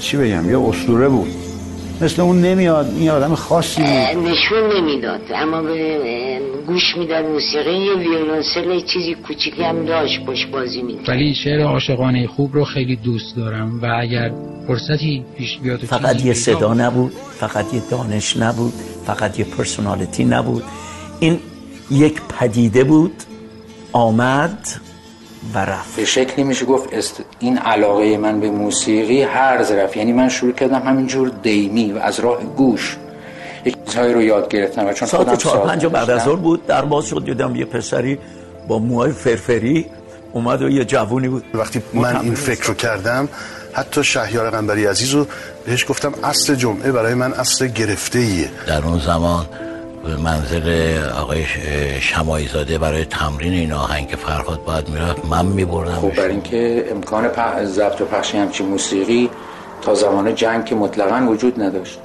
[0.00, 1.30] چی بگم؟ یه اسطوره بود.
[2.00, 4.28] مثل اون نمیاد این آدم خاصی بود.
[4.28, 5.20] نشون نمی‌داد.
[5.34, 7.72] اما به گوش می‌داد موسیقی.
[7.72, 11.08] یه ویولونسل چیزی کوچیکی هم داشت باش بازی می‌کرد.
[11.08, 14.32] ولی شعر عاشقانه خوب رو خیلی دوست دارم و اگر
[14.66, 18.72] فرصتی پیش بیاد فقط یه صدا نبود فقط یه دانش نبود
[19.06, 20.62] فقط یه پرسونالیتی نبود.
[21.20, 21.38] این
[21.90, 23.12] یک پدیده بود
[23.92, 24.68] آمد
[25.54, 25.96] و رفت.
[25.96, 27.22] به شکلی میشه گفت است...
[27.38, 29.96] این علاقه من به موسیقی هر رفت.
[29.96, 32.96] یعنی من شروع کردم همینجور دیمی و از راه گوش.
[33.64, 36.82] یک چیزهایی رو یاد گرفتم و چون ساعت چهار پنج بعد از ظهر بود در
[36.82, 38.18] باز شد دیدم یه پسری
[38.68, 39.86] با موهای فرفری
[40.32, 41.44] اومد و یه جوونی بود.
[41.54, 43.28] وقتی من این فکر رو کردم
[43.72, 45.26] حتی شهیار قنبری عزیز رو
[45.66, 49.46] بهش گفتم اصل جمعه برای من اصل گرفته ایه در اون زمان
[50.04, 51.44] به منزل آقای
[52.00, 57.30] شمایی زاده برای تمرین این آهنگ فرهاد باید می‌رفت من میبردم خب برای اینکه امکان
[57.64, 59.30] ضبط و پخش همچین موسیقی
[59.82, 61.98] تا زمان جنگ که مطلقا وجود نداشت.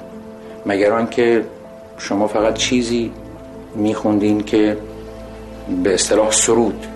[0.66, 1.44] مگر آنکه
[1.98, 3.12] شما فقط چیزی
[3.74, 4.76] میخوندین که
[5.82, 6.86] به اصطلاح سرود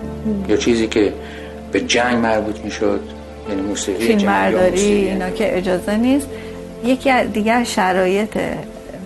[0.47, 1.13] یا چیزی که
[1.71, 2.99] به جنگ مربوط می‌شد
[3.49, 6.27] یعنی موسیقی فیلم برداری اینا که اجازه نیست.
[6.85, 8.37] یکی دیگر شرایط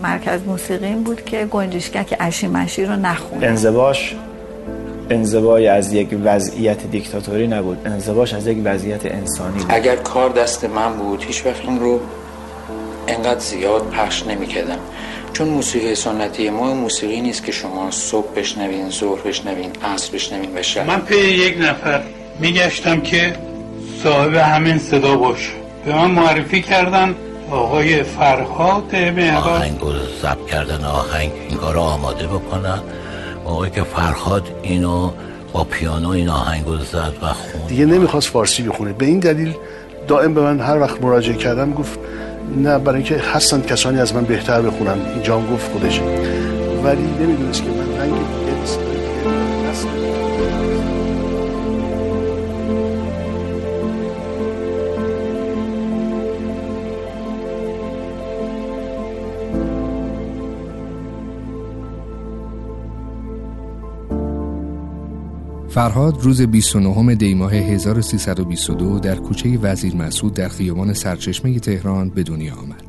[0.03, 4.15] مرکز موسیقی این بود که گنجشکک اشیمشی رو نخونه انزباش
[5.09, 7.77] انزبای از یک وضعیت دیکتاتوری نبود.
[7.85, 9.65] انزباش از یک وضعیت انسانی بود.
[9.69, 11.99] اگر کار دست من بود هیچ وقت این رو
[13.07, 14.77] انقدر زیاد پخش نمی کردم
[15.33, 20.61] چون موسیقی سنتی ما موسیقی نیست که شما صبح بشنوین ظهر بشنوین عصر بشنوین و
[20.61, 20.87] شب.
[20.87, 22.01] من پی یک نفر
[22.39, 23.35] میگشتم که
[24.03, 25.51] صاحب همین صدا باشه.
[25.85, 27.15] به من معرفی کردن
[27.55, 32.79] آقای فرهاد مهراد آهنگ رو ضبط کردن آهنگ این کار آماده بکنن.
[33.45, 35.11] آقای که فرهاد اینو
[35.53, 38.93] با پیانو این آهنگ رو زد و خون دیگه نمی‌خواست فارسی بخونه.
[38.93, 39.53] به این دلیل
[40.07, 41.99] دائم به من هر وقت مراجعه کردم گفت
[42.57, 45.99] نه برای اینکه هستن کسانی از من بهتر بخونن اینجا گفت خودش.
[46.83, 48.44] ولی نمی‌دونست که من رنگ
[65.75, 72.23] فرهاد روز 29 دی ماه 1322 در کوچه وزیر مسعود در خیابان سرچشمه تهران به
[72.23, 72.83] دنیا آمد.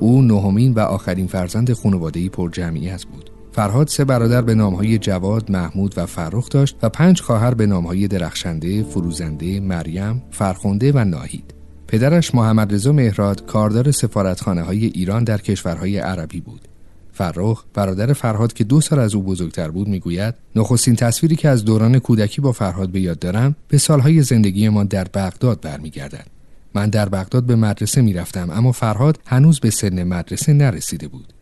[0.00, 3.30] او نهمین و آخرین فرزند خانواده‌ای پر جمعیت بود.
[3.52, 8.08] فرهاد سه برادر به نامهای جواد، محمود و فرخ داشت و پنج خواهر به نامهای
[8.08, 11.54] درخشنده، فروزنده، مریم، فرخنده و ناهید.
[11.88, 16.68] پدرش محمد رضا مهراد کاردار سفارتخانه های ایران در کشورهای عربی بود.
[17.14, 21.64] فرخ برادر فرهاد که دو سال از او بزرگتر بود می‌گوید نخستین تصویری که از
[21.64, 26.26] دوران کودکی با فرهاد به یاد دارم به سالهای زندگی ما در بغداد برمیگردد.
[26.74, 31.32] من در بغداد به مدرسه می‌رفتم اما فرهاد هنوز به سن مدرسه نرسیده بود.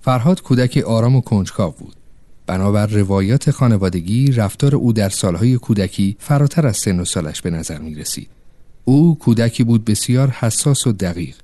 [0.00, 1.94] فرهاد کودک آرام و کنجکاو بود.
[2.46, 7.78] بنابر روایات خانوادگی رفتار او در سالهای کودکی فراتر از سن و سالش به نظر
[7.78, 8.28] می رسید.
[8.84, 11.34] او کودکی بود بسیار حساس و دقیق.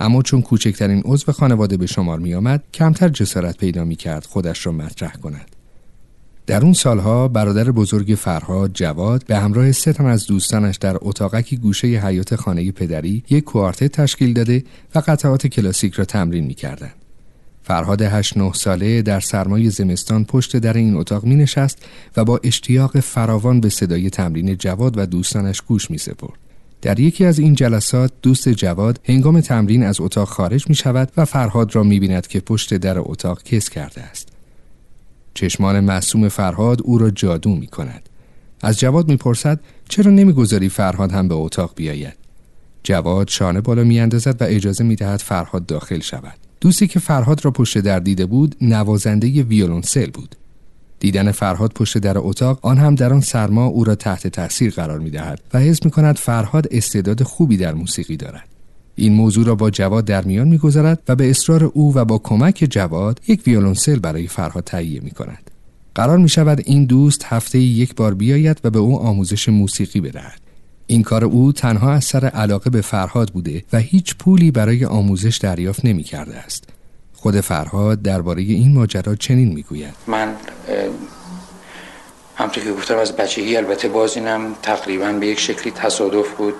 [0.00, 4.66] اما چون کوچکترین عضو خانواده به شمار می آمد کمتر جسارت پیدا می کرد خودش
[4.66, 5.50] را مطرح کند.
[6.46, 11.56] در اون سالها برادر بزرگ فرهاد جواد به همراه سه تن از دوستانش در اتاقکی
[11.56, 16.90] گوشه حیات خانه پدری یک کوارتت تشکیل داده و قطعات کلاسیک را تمرین می کردن.
[17.62, 21.78] فرهاد هشت نه ساله در سرمای زمستان پشت در این اتاق می نشست
[22.16, 26.43] و با اشتیاق فراوان به صدای تمرین جواد و دوستانش گوش می سپرد.
[26.84, 31.24] در یکی از این جلسات دوست جواد هنگام تمرین از اتاق خارج می شود و
[31.24, 34.28] فرهاد را می بیند که پشت در اتاق کس کرده است.
[35.34, 38.08] چشمان معصوم فرهاد او را جادو می کند.
[38.62, 42.16] از جواد می پرسد چرا نمی‌گذاری فرهاد هم به اتاق بیاید؟
[42.82, 46.34] جواد شانه بالا می اندازد و اجازه می دهد فرهاد داخل شود.
[46.60, 50.36] دوستی که فرهاد را پشت در دیده بود نوازنده ویولونسل بود.
[51.00, 54.98] دیدن فرهاد پشت در اتاق آن هم در آن سرما او را تحت تاثیر قرار
[54.98, 58.48] می دهد و حس می کند فرهاد استعداد خوبی در موسیقی دارد.
[58.96, 62.66] این موضوع را با جواد در میان می‌گذارد و به اصرار او و با کمک
[62.70, 65.50] جواد یک ویولونسل برای فرهاد تهیه می کند.
[65.94, 70.40] قرار می شود این دوست هفته یک بار بیاید و به او آموزش موسیقی بدهد.
[70.86, 75.36] این کار او تنها از سر علاقه به فرهاد بوده و هیچ پولی برای آموزش
[75.36, 76.73] دریافت نمی کرده است.
[77.24, 79.94] خود فرهاد درباره این ماجرا چنین می‌گوید.
[80.06, 80.36] من
[82.36, 86.54] همطور که گفتم از بچگی البته باز اینم تقریبا به یک شکلی تصادف بود.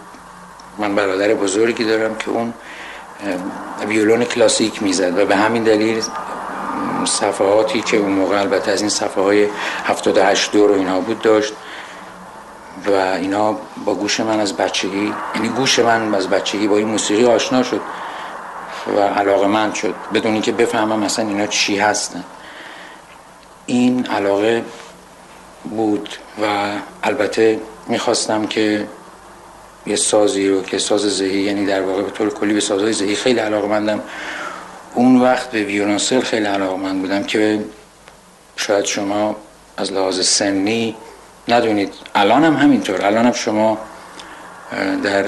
[0.78, 2.54] من برادر بزرگی دارم که اون
[3.88, 6.02] ویولون کلاسیک می‌زد و به همین دلیل
[7.04, 9.48] صفحاتی که اون موقع البته از این صفحه های
[9.84, 11.52] 78 دور و اینها بود داشت
[12.86, 17.24] و اینا با گوش من از بچگی یعنی گوش من از بچگی با این موسیقی
[17.24, 17.80] آشنا شد.
[18.86, 19.94] و علاقه من شد.
[20.14, 22.24] بدون اینکه بفهمم مثلا اینا چی هستن.
[23.66, 24.64] این علاقه
[25.64, 26.08] بود
[26.42, 26.68] و
[27.02, 28.88] البته می‌خواستم که
[29.86, 33.14] یه سازی رو که ساز زهی یعنی در واقع به طور کلی به سازهای زهی
[33.14, 34.02] خیلی علاقه مندم
[34.94, 37.64] اون وقت به ویولنسل خیلی علاقه مند بودم که
[38.56, 39.36] شاید شما
[39.76, 40.96] از لحاظ سنی
[41.48, 41.94] ندونید.
[42.14, 43.06] الان هم همینطور.
[43.06, 43.78] الان هم شما
[45.02, 45.24] در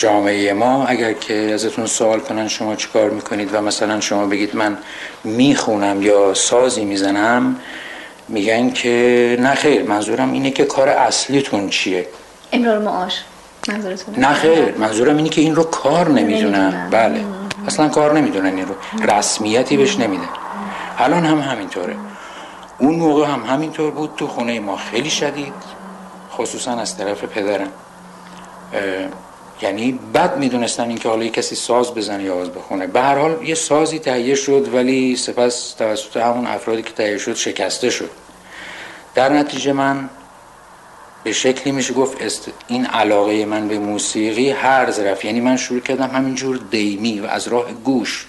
[0.00, 0.86] جامعه ما.
[0.86, 4.78] اگر که ازتون سوال کنن شما چیکار می‌کنید و مثلا شما بگید من
[5.24, 7.56] می‌خونم یا سازی می‌زنم
[8.28, 12.06] میگن که نه خیر منظورم اینه که کار اصلیتون چیه؟
[12.52, 13.24] امرار معاش.
[13.68, 17.24] منظورتون نه خیر منظورم اینه که این رو کار نمی‌دونن بله.
[17.66, 18.74] اصلا کار نمی‌دونن این رو.
[19.12, 20.28] رسمیتی بهش نمیدن
[20.98, 21.96] الان هم همینطوره.
[22.78, 24.76] اون موقع هم همینطور بود تو خونه ما.
[24.76, 25.52] خیلی شدید.
[26.32, 27.70] خصوصا از طرف پدرم.
[29.62, 32.86] یعنی بد می‌دونستن اینکه حالا کسی ساز بزنه یا آواز بخونه.
[32.86, 37.34] به هر حال یه سازی تهیه شد ولی سپس توسط همون افرادی که تهیه شد
[37.34, 38.10] شکسته شد.
[39.14, 40.10] در نتیجه من
[41.24, 42.50] به شکلی میشه گفت است...
[42.68, 47.48] این علاقه من به موسیقی هر رفت یعنی من شروع کردم همینجور دیمی و از
[47.48, 48.26] راه گوش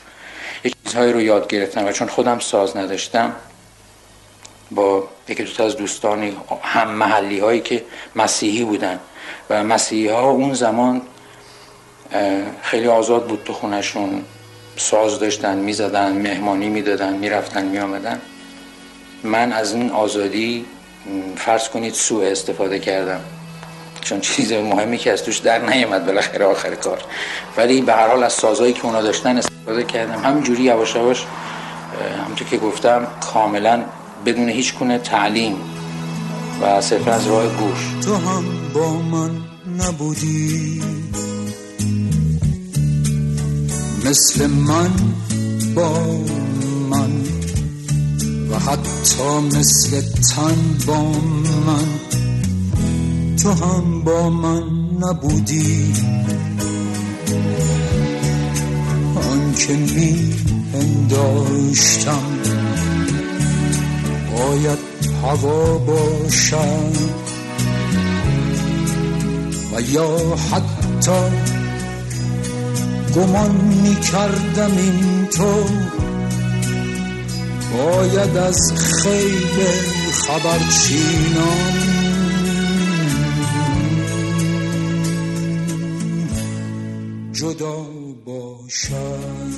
[0.64, 3.36] یه چیزهایی رو یاد گرفتم و چون خودم ساز نداشتم
[4.72, 7.84] با یکی دوتا از دوستانی هم محلی هایی که
[8.16, 9.00] مسیحی بودن
[9.50, 11.02] و مسیحی ها اون زمان
[12.62, 14.24] خیلی آزاد بود تو خونشون
[14.78, 18.22] ساز داشتن می‌زدن مهمانی می‌دادن می‌رفتن میامدن
[19.24, 20.66] من از این آزادی
[21.36, 23.20] فرض کنید سوء استفاده کردم.
[24.02, 27.00] چون چیز مهمی که از توش در نیامد بالاخره آخر کار.
[27.58, 30.20] ولی به هر حال از سازهایی که اونا داشتن استفاده کردم.
[30.24, 31.26] همینجوری یواش یواش
[32.24, 33.84] همونطور که گفتم کاملا
[34.26, 35.56] بدون هیچ کنه تعلیم
[36.62, 38.06] و صرفا از راه گوش.
[38.06, 39.32] تو هم با من
[39.78, 40.82] نبودی.
[44.06, 44.92] مثل من
[45.76, 46.04] با
[46.90, 47.12] من
[48.52, 50.56] و حتی مثل تن
[50.88, 51.12] با
[51.66, 51.88] من.
[53.44, 54.64] تو هم با من
[55.02, 55.94] نبودی.
[59.16, 60.36] آن که می
[60.74, 62.24] انداشتم
[64.38, 64.80] باید
[65.24, 66.92] هوا باشم
[69.74, 71.61] و یا حتی
[73.16, 75.64] گمان می کردم این تو.
[77.78, 78.74] باید از
[79.04, 79.66] خیل
[80.12, 81.92] خبرچینان
[87.34, 87.86] جدا
[88.26, 89.52] باشد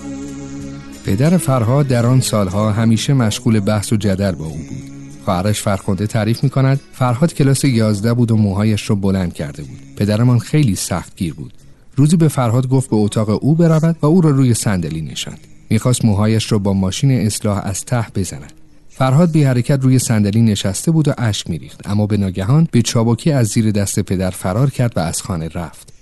[1.05, 4.93] پدر فرهاد در آن سالها همیشه مشغول بحث و جدل با او بود.
[5.25, 9.79] خواهرش فرخنده تعریف می کند فرهاد کلاس 11 بود و موهایش را بلند کرده بود.
[9.97, 11.53] پدرمان خیلی سخت گیر بود.
[11.95, 15.39] روزی به فرهاد گفت به اتاق او برود و او را روی صندلی نشاند.
[15.69, 18.53] می‌خواست موهایش را با ماشین اصلاح از ته بزند.
[18.89, 23.31] فرهاد بی حرکت روی صندلی نشسته بود و اشک میریخت اما به ناگهان به چابکی
[23.31, 25.93] از زیر دست پدر فرار کرد و از خانه رفت.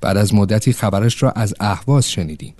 [0.00, 2.54] بعد از مدتی خبرش را از اهواز شنیدیم.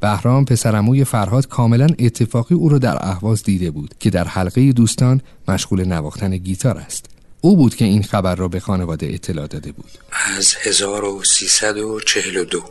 [0.00, 5.20] بهرام پسرموی فرهاد کاملا اتفاقی او را در اهواز دیده بود که در حلقه دوستان
[5.48, 7.13] مشغول نواختن گیتار است.
[7.44, 9.90] او بود که این خبر را به خانواده اطلاع داده بود.
[10.12, 12.64] از 1342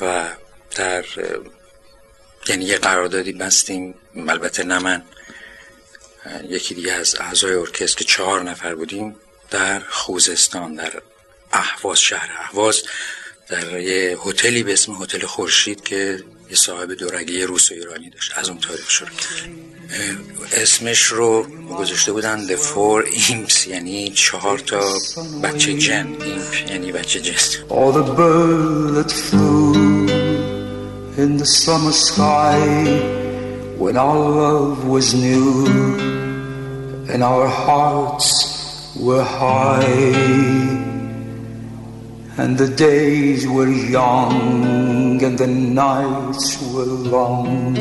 [0.00, 0.28] و
[0.76, 1.04] در
[2.48, 3.94] یعنی یه قراردادی بستیم
[4.28, 5.02] البته نه من
[6.48, 9.16] یکی دیگه از اعضای ارکستر که چهار نفر بودیم
[9.50, 10.92] در خوزستان در
[11.52, 12.82] اهواز شهر اهواز
[13.48, 18.32] در یه هتلی به اسم هتل خورشید که یه صاحب دورگه روس و ایرانی داشت.
[18.36, 19.10] از اون تاریخ شروع
[20.52, 21.46] اسمش رو
[21.78, 24.98] گذاشته بودن The Four Imps یعنی چهار تا
[25.42, 26.06] بچه جن.
[26.06, 27.32] ایمپ یعنی بچه جن.
[27.68, 29.74] All the birds flew
[31.18, 32.60] in the summer sky
[33.78, 35.66] when our love was new
[37.12, 38.28] and our hearts
[39.06, 40.95] were high.
[42.38, 47.76] And the days were young and the nights were long.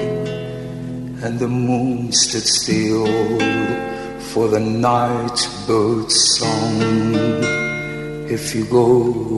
[1.24, 3.07] And the moon stood still
[4.31, 6.75] for the night bird's song.
[8.38, 8.88] If you go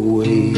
[0.01, 0.53] away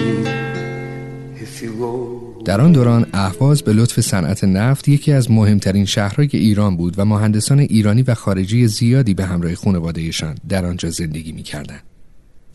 [1.46, 6.30] if you go در آن دوران اهواز به لطف صنعت نفت یکی از مهمترین شهرهای
[6.34, 11.89] ایران بود و مهندسان ایرانی و خارجی زیادی به همراه خانوادهشان در آنجا زندگی می‌کردند.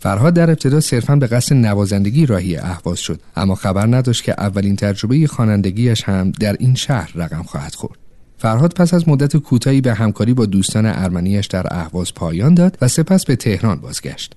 [0.05, 4.77] فرهاد در ابتدا صرفا به قصد نوازندگی راهی اهواز شد اما خبر نداشت که اولین
[4.77, 7.99] تجربه خوانندگیش هم در این شهر رقم خواهد خورد
[8.39, 12.89] فرهاد پس از مدت کوتاهی به همکاری با دوستان ارمنیش در اهواز پایان داد و
[12.89, 14.35] سپس به تهران بازگشت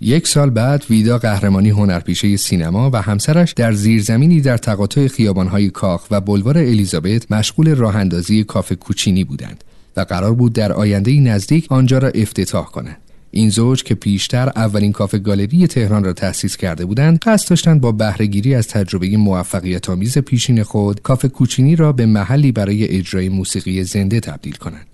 [0.00, 6.06] یک سال بعد ویدا قهرمانی هنرپیشه سینما و همسرش در زیرزمینی در تقاطع خیابانهای کاخ
[6.10, 9.64] و بلوار الیزابت مشغول راه اندازی کافه کوچینی بودند
[9.96, 13.09] و قرار بود در آینده نزدیک آنجا را افتتاح کنند.
[13.30, 17.92] این زوج که پیشتر اولین کافه گالری تهران را تأسیس کرده بودند قصد داشتند با
[17.92, 23.84] بهرهگیری از تجربه موفقیت آمیز پیشین خود کافه کوچینی را به محلی برای اجرای موسیقی
[23.84, 24.86] زنده تبدیل کنند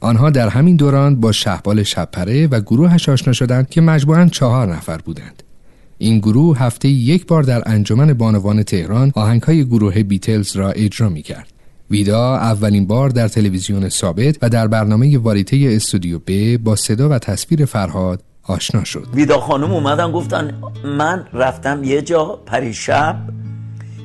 [0.00, 4.98] آنها در همین دوران با شهبال شبپره و گروهش آشنا شدند که مجموعاً چهار نفر
[4.98, 5.42] بودند
[5.98, 11.22] این گروه هفته یک بار در انجمن بانوان تهران آهنگهای گروه بیتلز را اجرا می
[11.22, 11.52] کرد.
[11.92, 17.18] ویدا اولین بار در تلویزیون ثابت و در برنامه واریته استودیو ب با صدا و
[17.18, 19.06] تصویر فرهاد آشنا شد.
[19.14, 23.16] ویدا خانم اومدن گفتن من رفتم یه جا پریشب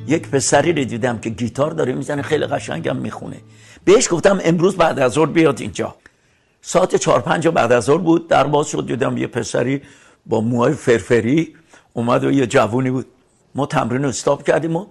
[0.06, 3.36] یک پسری رو دیدم که گیتار داره می‌زنه خیلی قشنگم می‌خونه.
[3.84, 5.94] بهش گفتم امروز بعد از ظهر بیاد اینجا.
[6.62, 9.82] ساعت چهار پنج بعد از ظهر بود در باز شد دیدم یه پسری
[10.26, 11.54] با موهای فرفری
[11.92, 13.06] اومد و یه جوونی بود.
[13.54, 14.86] ما تمرین رو استاپ کردیم و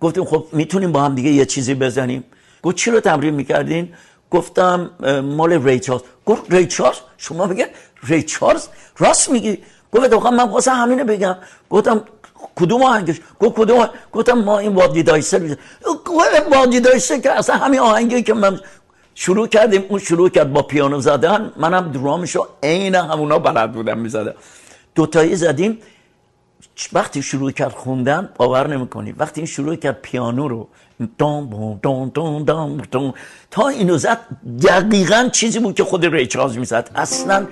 [0.00, 2.24] گفتیم خب می‌تونیم با هم دیگه یه چیزی بزنیم.
[2.62, 3.94] گفت چی رو تمرین می‌کردین؟
[4.30, 4.90] گفتم
[5.24, 6.02] مال ری چارلز.
[6.26, 7.70] گفت ری چارلز؟ شما بگه
[8.02, 9.58] ری چارلز؟ راست میگی.
[9.92, 11.36] گفت من واسه همینه بگم.
[11.70, 12.04] گفتم
[12.56, 16.08] کدوم آهنگش؟ گفت کدوم گفتم ما این وادی دایسر گفت
[16.52, 18.60] وادی دایسر که اصلا همین آهنگی که من
[19.14, 21.52] شروع کردیم اون شروع کرد با پیانو زدن.
[21.56, 24.34] منم درامشو عین همونا بلد بودم می‌زدم.
[24.94, 25.78] دوتایی زدیم.
[26.92, 29.12] وقتی شروع کرد خوندن باور نمی‌کنی.
[29.12, 30.68] وقتی این شروع کرد پیانو رو
[33.50, 34.18] تا اینو زد
[34.62, 36.90] دقیقا چیزی بود که خود ریچارز می‌زد.
[36.94, 37.46] اصلا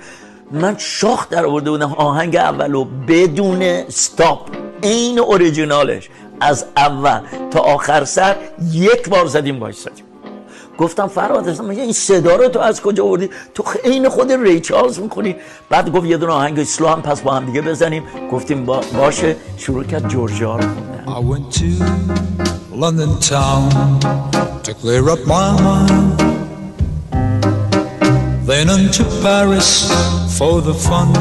[0.51, 4.49] من شاخ در آورده بودم آهنگ اولو بدون استاپ
[4.81, 6.09] این اوریجینالش
[6.41, 8.35] از اول تا آخر سر
[8.71, 10.05] یک بار زدیم وایسادیم
[10.77, 15.35] گفتم فراد این صدا رو تو از کجا آوردی؟ تو عین خود ری چارلز می‌کنی.
[15.69, 18.03] بعد گفت یه دونه آهنگ اسلو هم پس با هم دیگه بزنیم.
[18.31, 19.35] گفتیم با باشه.
[19.57, 20.67] شروع کرد جورجیا رو
[22.79, 23.99] London town
[24.63, 26.17] to clear up my mind
[28.47, 29.91] Then into Paris
[30.37, 31.13] for the fun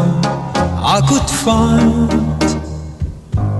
[0.55, 2.29] I could find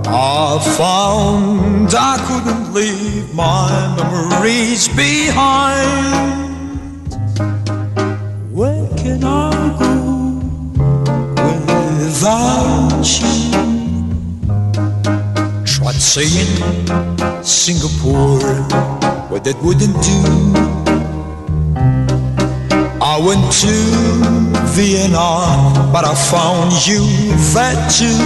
[0.07, 6.25] I found I couldn't leave my memories behind.
[8.51, 10.39] Where can I go
[11.99, 13.68] without you?
[15.99, 18.39] Saying Singapore,
[19.29, 20.19] but that wouldn't do.
[23.01, 23.73] I went to
[24.73, 27.05] Vienna, but I found you
[27.53, 28.17] there too.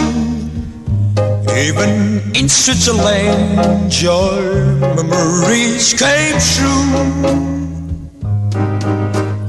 [1.51, 4.39] Even in Switzerland, your
[4.95, 6.87] memories came true.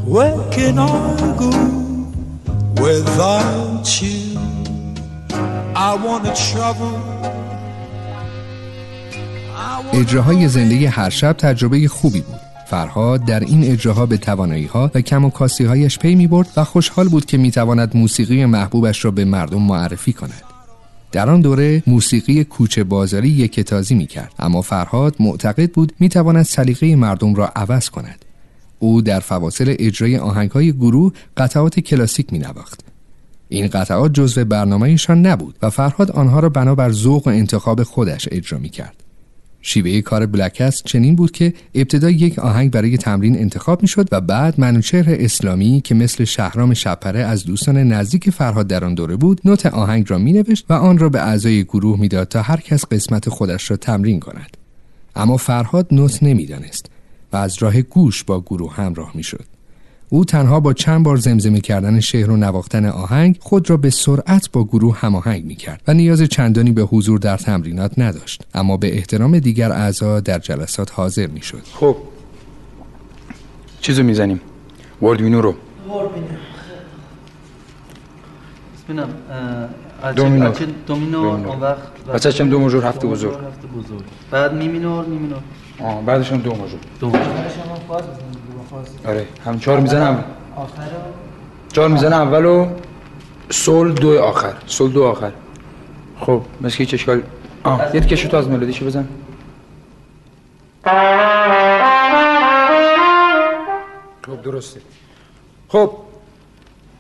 [0.04, 1.50] Where can I go
[2.82, 4.38] without you?
[5.76, 7.33] I wanna travel.
[9.92, 12.40] اجراهای زندگی هر شب تجربه خوبی بود.
[12.66, 16.48] فرهاد در این اجراها به توانایی ها و کم و کاستی هایش پی می برد
[16.56, 20.42] و خوشحال بود که می تواند موسیقی محبوبش را به مردم معرفی کند.
[21.12, 26.08] در آن دوره موسیقی کوچه بازاری یک تازی می کرد اما فرهاد معتقد بود می
[26.08, 28.24] تواند سلیقه مردم را عوض کند
[28.78, 32.80] او در فواصل اجرای آهنگ های گروه قطعات کلاسیک می نواخت.
[33.48, 38.58] این قطعات جزو برنامهشان نبود و فرهاد آنها را بنابر ذوق و انتخاب خودش اجرا
[38.58, 39.03] می کرد.
[39.66, 44.20] شیوه کار بلکست چنین بود که ابتدا یک آهنگ برای تمرین انتخاب می شد و
[44.20, 49.40] بعد منوچهر اسلامی که مثل شهرام شپره از دوستان نزدیک فرهاد در آن دوره بود
[49.44, 52.84] نوت آهنگ را می نوشت و آن را به اعضای گروه می‌داد تا هر کس
[52.84, 54.56] قسمت خودش را تمرین کند.
[55.16, 56.86] اما فرهاد نوت نمی‌دانست
[57.32, 59.53] و از راه گوش با گروه همراه می شد
[60.08, 64.50] او تنها با چند بار زمزمه کردن شعر و نواختن آهنگ خود را به سرعت
[64.52, 68.42] با گروه هماهنگ می کرد و نیاز چندانی به حضور در تمرینات نداشت.
[68.54, 71.96] اما به احترام دیگر اعضا در جلسات حاضر می شد خب.
[73.80, 74.40] چیزو می‌زنیم.
[75.02, 75.54] وردوینو رو.
[78.88, 79.08] ببینم
[80.16, 80.56] دو مینور.
[80.86, 83.34] دو مینور اون وقت بچه چم دو مجور هفته بزرگ.
[83.34, 83.68] هفته
[85.80, 87.12] بزرگ بعد می مینور می مینور آه بعدشون دو مجور دو
[89.08, 90.24] آره هم چهار می‌زنم
[90.56, 90.82] آخر
[91.72, 92.68] چهار می‌زنه اول و
[93.50, 94.54] سول دو آخر.
[94.66, 95.32] سول دو آخر.
[96.20, 97.22] خب مثل که هیچ اشکال
[97.64, 99.08] آه یه کشو تو از ملودیشو بزن.
[104.26, 104.80] خب درسته.
[105.68, 105.90] خب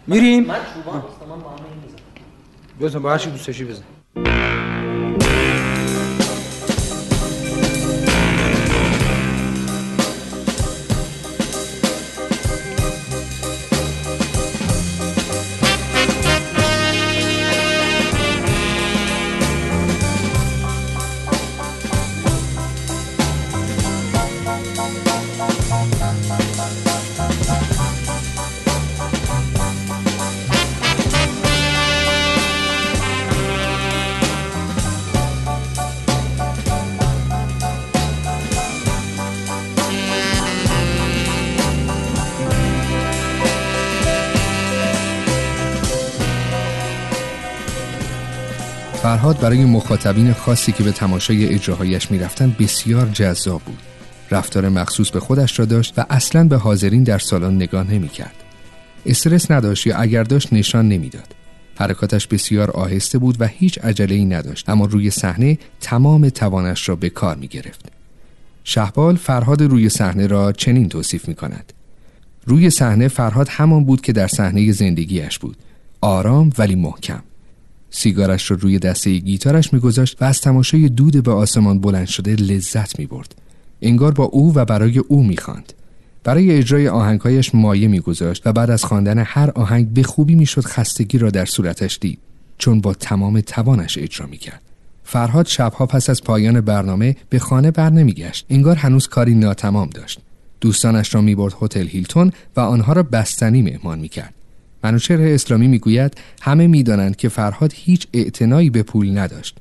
[0.06, 0.44] میریم.
[0.44, 2.00] من چوبان هستم من با همه این می‌زنم.
[2.80, 3.84] بزن با هر چی دوست داشتی بزن.
[49.24, 53.78] فرهاد برای مخاطبین خاصی که به تماشای اجراهایش می‌رفتند بسیار جذاب بود
[54.30, 58.34] رفتار مخصوص به خودش را داشت و اصلا به حاضرین در سالن نگاه نمی‌کرد.
[59.06, 61.34] استرس نداشت یا اگر داشت نشان نمی‌داد.
[61.74, 66.96] حرکاتش بسیار آهسته بود و هیچ عجله ای نداشت اما روی صحنه تمام توانش را
[66.96, 67.86] به کار می گرفت.
[68.64, 71.72] شهبال فرهاد روی صحنه را چنین توصیف می کند.
[72.46, 75.56] روی صحنه فرهاد همان بود که در صحنه زندگیش بود.
[76.00, 77.22] آرام ولی محکم.
[77.96, 82.98] سیگارش را روی دسته گیتارش میگذاشت و از تماشای دود به آسمان بلند شده لذت
[82.98, 83.34] می برد.
[83.82, 85.72] انگار با او و برای او می‌خواند.
[86.24, 91.18] برای اجرای آهنگهایش مایه میگذاشت و بعد از خواندن هر آهنگ به خوبی می‌شد خستگی
[91.18, 92.18] را در صورتش دید
[92.58, 94.62] چون با تمام توانش اجرا می‌کرد
[95.04, 100.18] فرهاد شبها پس از پایان برنامه به خانه بر نمیگشت انگار هنوز کاری ناتمام داشت
[100.60, 104.34] دوستانش را می‌برد هتل هیلتون و آنها را بستنی مهمان می‌کرد
[104.84, 109.56] منوچهر اسلامی می‌گوید همه می‌دانند که فرهاد هیچ اعتنایی به پول نداشت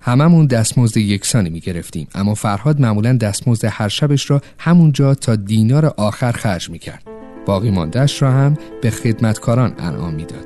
[0.00, 5.86] هممون دستمزد یکسانی می گرفتیم اما فرهاد معمولا دستمزد هر شبش را همونجا تا دینار
[5.86, 7.02] آخر خرج می کرد.
[7.46, 10.44] باقی ماندهش را هم به خدمتکاران انعام می‌داد.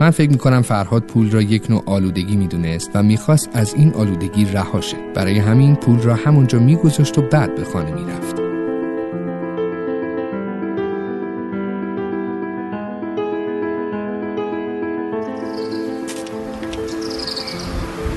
[0.00, 3.74] من فکر می کنم فرهاد پول را یک نوع آلودگی می دونست و می‌خواست از
[3.74, 4.96] این آلودگی رهاشه.
[5.14, 8.51] برای همین پول را همونجا میگذاشت و بعد به خانه می‌رفت.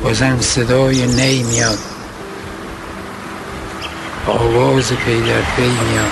[0.06, 1.80] بازم صدای نی میاد.
[4.28, 6.12] آواز پی در پی میاد.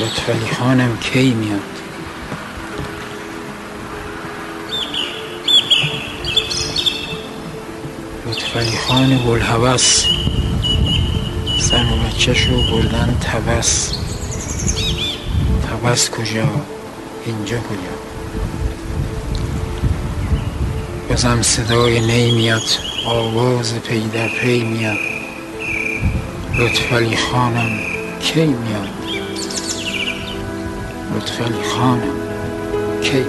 [0.00, 1.60] لطفالی خانم کی میاد؟
[8.26, 10.04] لطفالی خان بلحوث
[11.60, 13.92] سر و بچه شو بردن تبس.
[15.70, 16.48] تبس کجا؟
[17.26, 17.97] اینجا کجا؟
[21.08, 22.62] بازم صدای نی میاد
[23.06, 24.98] آواز پی در پی میاد.
[26.58, 27.78] لطفالی خانم
[28.20, 28.88] کی میاد؟
[31.14, 32.12] لطفالی خانم
[33.02, 33.24] کی؟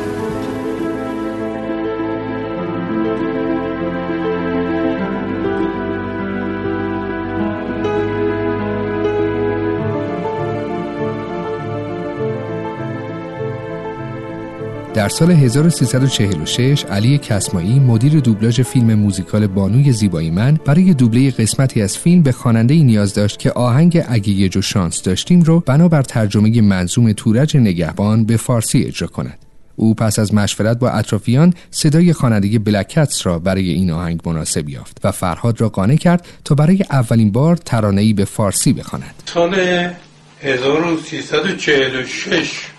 [14.99, 21.81] در سال 1346 علی کسمایی مدیر دوبلاژ فیلم موزیکال بانوی زیبایی من برای دوبله قسمتی
[21.81, 26.01] از فیلم به خواننده نیاز داشت که آهنگ اگه یه جو شانس داشتیم رو بنابر
[26.01, 29.37] ترجمه منظوم تورج نگهبان به فارسی اجرا کند.
[29.75, 34.97] او پس از مشورت با اطرافیان صدای خواننده بلکتس را برای این آهنگ مناسب یافت
[35.03, 39.23] و فرهاد را قانع کرد تا برای اولین بار ترانه‌ای به فارسی بخواند.
[39.25, 39.55] سال
[40.41, 42.78] 1346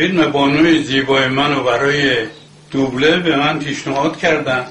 [0.00, 2.26] فیلم بانوی زیبای منو برای
[2.70, 4.66] دوبله به من پیشنهاد کردن.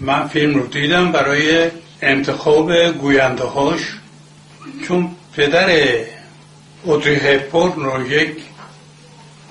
[0.00, 1.70] من فیلم رو دیدم برای
[2.02, 3.80] انتخاب گوینده هاش
[4.88, 5.68] چون پدر
[6.82, 8.36] اودری هپورن رو یک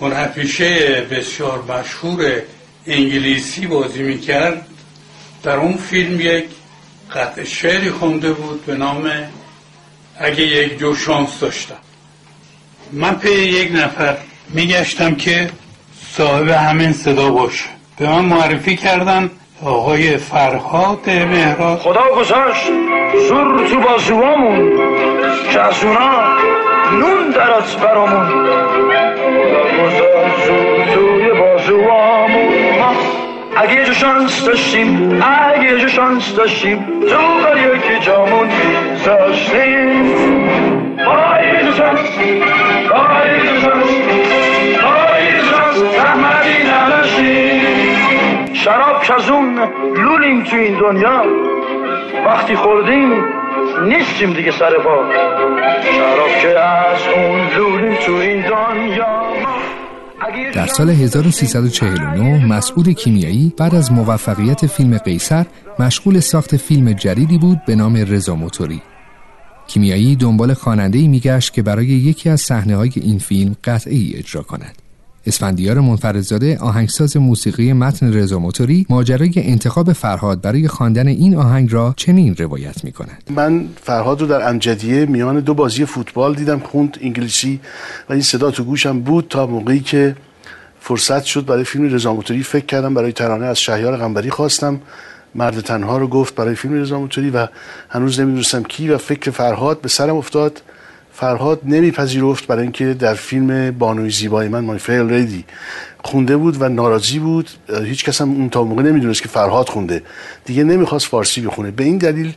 [0.01, 2.41] هنرپیشه بسیار مشهور
[2.88, 4.67] انگلیسی بازی می‌کرد
[5.43, 6.45] در اون فیلم یک
[7.13, 9.12] قطع شعری خونده بود به نام
[10.19, 11.75] اگه یک جو شانس داشتم.
[12.91, 14.17] من پی یک نفر
[14.49, 15.49] میگشتم که
[16.12, 17.65] صاحب همین صدا باشه.
[17.99, 19.29] به من معرفی کردن
[19.63, 21.79] آقای فرهاد مهراد.
[21.79, 22.71] خدا گذاشت
[23.29, 24.71] زور تو بازوامون
[25.53, 26.23] که از اونا
[26.91, 28.45] نون درات برامون.
[29.75, 31.31] خدا توی
[33.58, 38.47] اگه یه شانس داشتیم اگه یه شانس داشتیم تو بر یکی جامون
[38.91, 40.15] میذاشتیم.
[41.08, 41.99] آی جو شانس
[48.65, 49.60] شراب کزون
[50.04, 51.23] لولیم تو این دنیا
[52.25, 53.10] وقتی خوردیم
[53.88, 55.12] نیستیم دیگه سر پا
[55.95, 59.06] شراب که از اون لولیم تو این دنیا
[60.54, 65.45] در سال 1349 مسعود کیمیایی بعد از موفقیت فیلم قیصر
[65.80, 68.82] مشغول ساخت فیلم جدیدی بود به نام رضا موتوری.
[69.67, 74.85] کیمیایی دنبال خواننده‌ای میگشت که برای یکی از صحنه‌های این فیلم قطعی اجرا کند.
[75.28, 81.94] اسفندیار منفردزاده آهنگساز موسیقی متن رضا موتوری ماجرای انتخاب فرهاد برای خواندن این آهنگ را
[81.98, 86.98] چنین روایت می کند من فرهاد رو در امجدیه میان دو بازی فوتبال دیدم خوند
[87.02, 87.60] انگلیسی
[88.10, 90.16] و این صدا تو گوشم بود تا موقعی که
[90.80, 94.82] فرصت شد برای فیلم رضا موتوری فکر کردم برای ترانه از شهیار قنبری خواستم.
[95.36, 97.48] مرد تنها رو گفت برای فیلم رضا موتوری و
[97.90, 100.62] هنوز نمی‌دونستم کی و فکر فرهاد به سرم افتاد.
[101.17, 105.45] فرهاد نمیپذیرفت برای اینکه در فیلم بانوی زیبای من مای فیل ریدی
[106.04, 107.49] خونده بود و ناراضی بود.
[107.84, 110.01] هیچ کس هم اون تا موقع نمی‌دونست که فرهاد خونده.
[110.45, 111.71] دیگه نمی‌خواست فارسی بخونه.
[111.71, 112.34] به این دلیل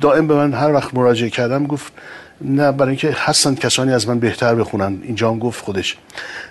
[0.00, 1.92] دائم به من هر وقت مراجعه کردم گفت
[2.40, 4.98] نه برای اینکه هستن کسانی از من بهتر بخونن.
[5.02, 5.96] اینجا هم گفت خودش.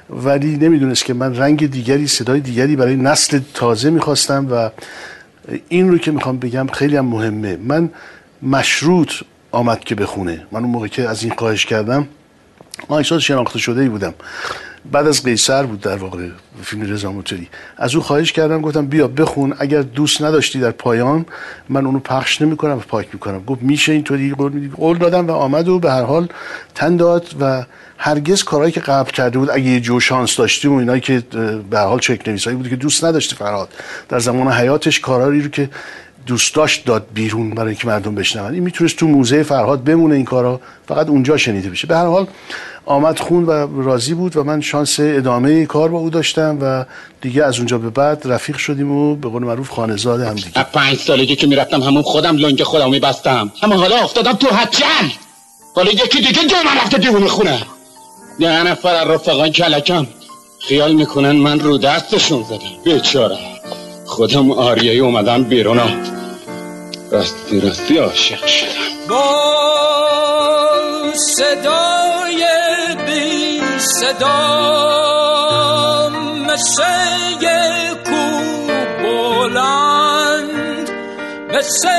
[0.09, 4.69] ولی نمی‌دونست که من رنگ دیگری صدای دیگری برای نسل تازه می‌خواستم و
[5.69, 7.57] این رو که می‌خوام بگم خیلی هم مهمه.
[7.63, 7.89] من
[8.41, 9.11] مشروط
[9.51, 10.45] آمد که بخونه.
[10.51, 12.07] من اون موقع که از این خواهش کردم
[12.88, 14.13] آهنگساز شناخته شده ای بودم.
[14.91, 16.27] بعد از قیصر بود در واقع
[16.63, 17.49] فیلم رضا موتوری.
[17.77, 19.53] از او خواهش کردم گفتم بیا بخون.
[19.59, 21.25] اگر دوست نداشتی در پایان
[21.69, 23.43] من اونو پخش نمی‌کنم و پاک می‌کنم.
[23.43, 26.27] گفت میشه اینطوری قول قول دادم و آمد و به هر حال
[26.75, 27.65] تن داد و
[27.97, 31.23] هرگز کارهایی که قبل کرده بود اگه یه جو شانس داشتیم و اینایی که
[31.69, 33.69] به هر حال چک نویسایی بود که دوست نداشتی فرهاد.
[34.09, 35.69] در زمان حیاتش کارهایی رو که
[36.25, 38.53] دوست داشت داد بیرون برای اینکه مردم بشنون.
[38.53, 41.88] این می‌تونست تو موزه فرهاد بمونه این کارا فقط اونجا شنیده بشه.
[41.88, 42.27] به هر حال
[42.86, 46.86] آمد خون و راضی بود و من شانس ادامه کار با او داشتم و
[47.21, 50.63] دیگه از اونجا به بعد رفیق شدیم و به قول معروف خانزاده هم دیگه.
[50.73, 53.51] پنج سالگی که می‌رفتم همون خودم لنگ خودم میبستم.
[53.63, 54.86] اما حالا افتادم تو حجل
[55.75, 57.60] حالا یکی دیگه دو من رفته دیوونه خونه
[58.39, 60.08] یه نفر رفقان کلکم
[60.67, 62.60] خیال می‌کنن من رو دستشون زدم.
[62.86, 63.38] بیچاره.
[64.19, 65.79] خودم آریایی اومدم بیرون
[67.12, 68.69] راستی راستی عاشق شدم.
[69.10, 69.23] با
[71.13, 72.45] صدای
[73.05, 74.39] بی صدا
[76.47, 76.84] مثل
[78.05, 78.39] کو
[79.03, 80.89] بلند
[81.53, 81.89] مثل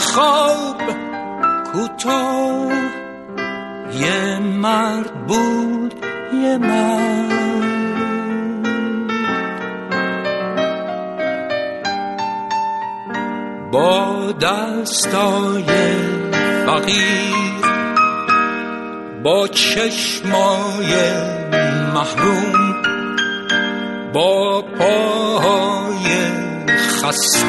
[0.00, 0.82] خواب
[1.72, 2.72] کوتاه.
[4.00, 5.94] یه مرد بود
[6.42, 7.43] یه مرد
[13.74, 15.64] با دستای
[16.66, 17.34] فقیر
[19.22, 20.92] با چشمای
[21.94, 22.82] محروم
[24.12, 26.06] با پاهای
[26.68, 27.48] خسته.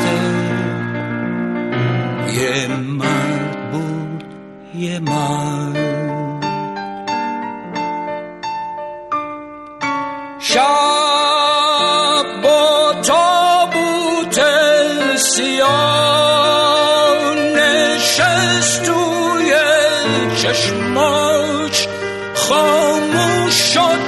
[2.33, 4.23] یه مرد بود
[4.75, 6.05] یه مرد.
[10.39, 10.63] شب
[12.43, 14.41] با تابوت
[15.17, 16.04] سیاه
[20.55, 21.87] چشماش
[22.35, 23.99] خاموش شد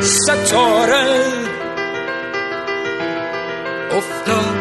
[0.00, 1.22] ستاره.
[3.96, 4.56] افتاد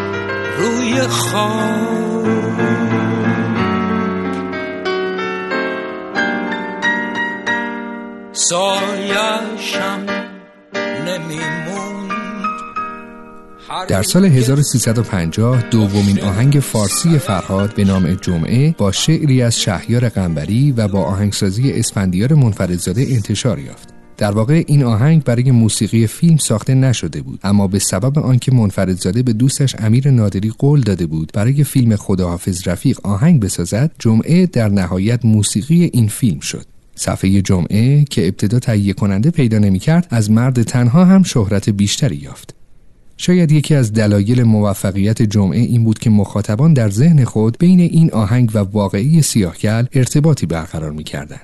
[0.57, 2.01] روی خاک.
[8.33, 10.05] سایشم
[11.05, 11.90] نمیموند.
[13.87, 20.71] در سال 1350 دومین آهنگ فارسی فرهاد به نام جمعه با شعری از شهیار قنبری
[20.71, 23.89] و با آهنگسازی اسفندیار منفردزاده انتشار یافت.
[24.17, 29.23] در واقع این آهنگ برای موسیقی فیلم ساخته نشده بود اما به سبب آنکه منفردزاده
[29.23, 34.69] به دوستش امیر نادری قول داده بود برای فیلم خداحافظ رفیق آهنگ بسازد جمعه در
[34.69, 40.31] نهایت موسیقی این فیلم شد صفحه جمعه که ابتدا تهیه کننده پیدا نمی کرد از
[40.31, 42.60] مرد تنها هم شهرت بیشتری یافت
[43.21, 48.11] شاید یکی از دلایل موفقیت جمعه این بود که مخاطبان در ذهن خود بین این
[48.11, 51.39] آهنگ و واقعی سیاهگل ارتباطی برقرار می کردن.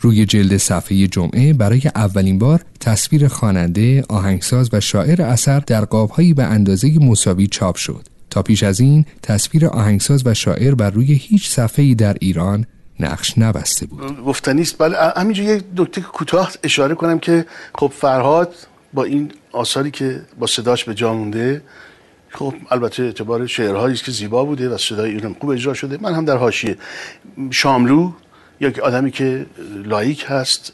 [0.00, 6.34] روی جلد صفحه جمعه برای اولین بار تصویر خواننده، آهنگساز و شاعر اثر در قابهایی
[6.34, 8.06] به اندازه مساوی چاپ شد.
[8.30, 12.66] تا پیش از این تصویر آهنگساز و شاعر بر روی هیچ صفحه‌ای در ایران
[13.00, 14.24] نقش نبسته بود.
[14.24, 18.54] گفتنیست بله همینجا یک نکته کوتاه اشاره کنم که خب فرهاد
[18.94, 21.62] با این آثاری که با صداش به جا مونده
[22.30, 25.98] خب البته اعتبار شعرهایی که زیبا بوده و صدای ایران خوب اجرا شده.
[26.00, 26.76] من هم در حاشیه.
[27.50, 28.12] شاملو
[28.60, 29.46] یک آدمی که
[29.84, 30.72] لایک هست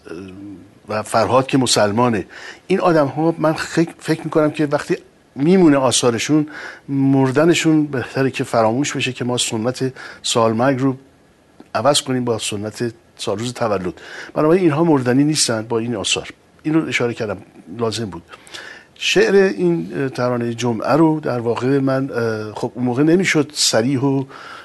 [0.88, 2.26] و فرهاد که مسلمانه.
[2.66, 3.52] این آدم ها من
[3.98, 4.96] فکر می‌کنم که وقتی
[5.34, 6.46] میمونه آثارشون
[6.88, 10.96] مردنشون بهتره که فراموش بشه که ما سنت سالمرگ رو
[11.74, 14.00] عوض کنیم با سنت سالروز تولد.
[14.34, 16.28] بنابراین اینها مردنی نیستند با این آثار.
[16.62, 17.36] این رو اشاره کردم.
[17.78, 18.22] لازم بود.
[18.94, 22.10] شعر این ترانه جمعه رو در واقع من
[22.54, 24.24] خب اون موقع نمی‌شد سریح و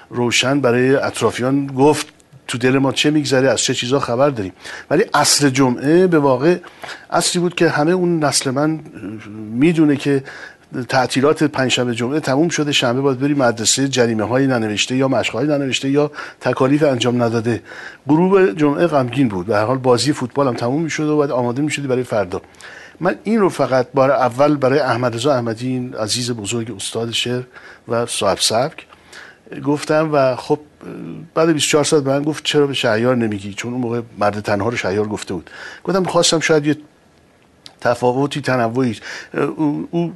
[0.09, 2.07] روشن برای اطرافیان گفت
[2.47, 4.53] تو دل ما چه میگذره از چه چیزا خبر داریم.
[4.89, 6.57] ولی اصل جمعه به واقع
[7.09, 8.79] اصلی بود که همه اون نسل من
[9.51, 10.23] می‌دونه که
[10.89, 15.47] تعطیلات پنجشنبه جمعه تموم شده شنبه باید بری مدرسه جریمه های ننوشته یا مشق های
[15.47, 17.61] ننوشته یا تکالیف انجام نداده.
[18.07, 19.45] غروب جمعه غمگین بود.
[19.45, 22.41] به هر حال بازی فوتبال هم تموم می‌شد و باید آماده می‌شدی برای فردا.
[22.99, 27.43] من این رو فقط بار اول برای احمد رضا احمدی این عزیز بزرگ استاد شعر
[27.87, 28.85] و صاحب سبک
[29.65, 30.59] گفتم و خب
[31.33, 34.69] بعد 24 ساعت به من گفت چرا به شهیار نمیگی چون اون موقع مرد تنها
[34.69, 35.49] رو شهیار گفته بود
[35.83, 36.77] گفتم خواستم شاید یه
[37.81, 38.97] تفاوتی تنوعی
[39.55, 40.13] او,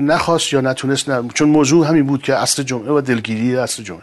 [0.00, 1.28] نخواست یا نتونست نه.
[1.34, 4.02] چون موضوع همین بود که اصل جمعه و دلگیری اصل جمعه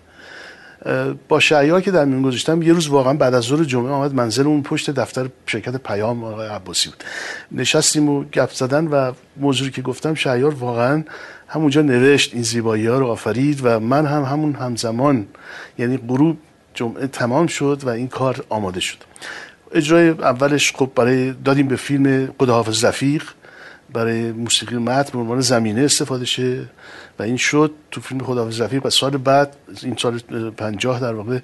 [1.27, 4.47] با شهیار که در میون گذاشتم یه روز واقعا بعد از ظهر جمعه آمد منزل
[4.47, 7.03] اون پشت دفتر شرکت پیام آقای عباسی بود.
[7.51, 11.03] نشستیم و گپ زدن و موضوعی که گفتم شهیار واقعا
[11.47, 15.27] همونجا نوشت این زیبایی ها رو آفرید و من هم همون همزمان
[15.77, 16.37] یعنی غروب
[16.73, 18.97] جمعه تمام شد و این کار آماده شد.
[19.71, 23.23] اجرای اولش خب برای دادیم به فیلم خداحافظ رفیق.
[23.93, 26.69] برای موسیقی متن به عنوان زمینه استفاده شه
[27.19, 30.19] و این شد تو فیلم خداحافظ رفیق و سال بعد این سال
[30.57, 31.39] پنجاه در واقع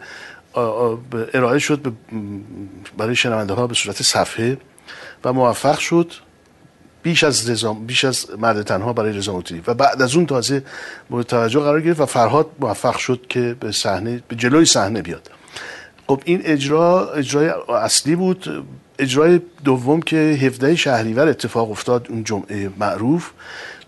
[1.33, 1.93] ارائه شد
[2.97, 4.57] برای شنونده ها به صورت صفحه
[5.23, 6.11] و موفق شد
[7.03, 10.63] بیش از رزام بیش از مرد تنها برای رضا و بعد از اون تازه
[11.09, 15.31] مورد توجه قرار گرفت و فرهاد موفق شد که به صحنه به جلوی صحنه بیاد.
[16.07, 18.65] خب این اجرا اجرای اصلی بود.
[18.99, 23.31] اجرای دوم که 17 شهریور اتفاق افتاد اون جمعه معروف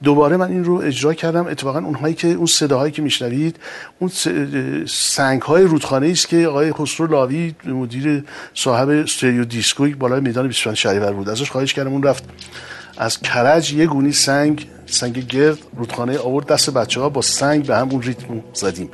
[0.04, 1.48] دوباره من این رو اجرا کردم.
[1.48, 3.60] اتفاقا اونهایی که اون صداهایی که میشنوید
[4.00, 4.12] اون
[4.88, 10.78] سنگ های رودخانه است که آقای خسرو لاوی مدیر صاحب استریو دیسکوی بالای میدان 25
[10.78, 11.30] شهریور بود.
[11.30, 12.24] ازش خواهش کردم اون رفت.
[12.98, 16.46] از کرج یه گونی سنگ سنگ گرد رودخانه آورد.
[16.46, 18.90] دست بچه ها با سنگ به همون ریتم زدیم.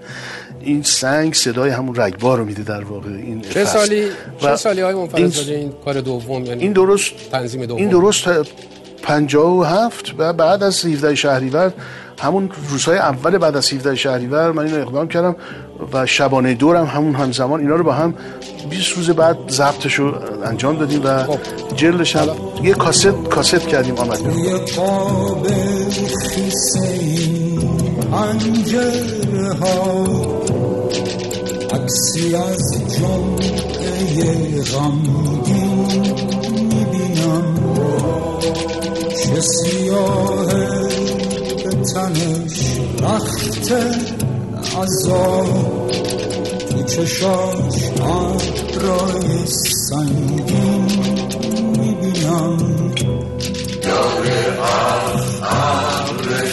[0.64, 3.66] این سنگ صدای همون رگبار رو میده در واقع این چه.
[3.66, 4.06] سالی
[4.42, 7.90] چه سالی های این- منفرد زاده این کار دوم یعنی این درست تنظیم دوم این
[7.90, 8.24] درست
[9.04, 11.74] پنجاه و هفت و بعد از 17 شهریور
[12.22, 15.36] همون روزهای اول بعد از 17 شهریور من اینو اقدام کردم
[15.94, 18.14] و شبانه دورم همون همزمان اینا رو با هم
[18.70, 20.14] 20 روز بعد ضبطش رو
[20.46, 21.38] انجام دادیم و
[21.76, 22.28] جلدش هم
[22.64, 24.60] یه کاست کاست کردیم آمد بیرون.
[31.74, 35.86] عکسی از جمعه غمگین.
[36.62, 37.56] می‌بینم
[39.10, 40.46] چه سیاه
[41.64, 42.60] به تنش
[43.02, 43.72] رخت
[44.78, 45.88] عذاب
[46.70, 49.46] تو چشاش ابرای
[49.90, 50.86] سنگین
[51.80, 52.58] می‌بینم.
[53.82, 56.46] داره از ابر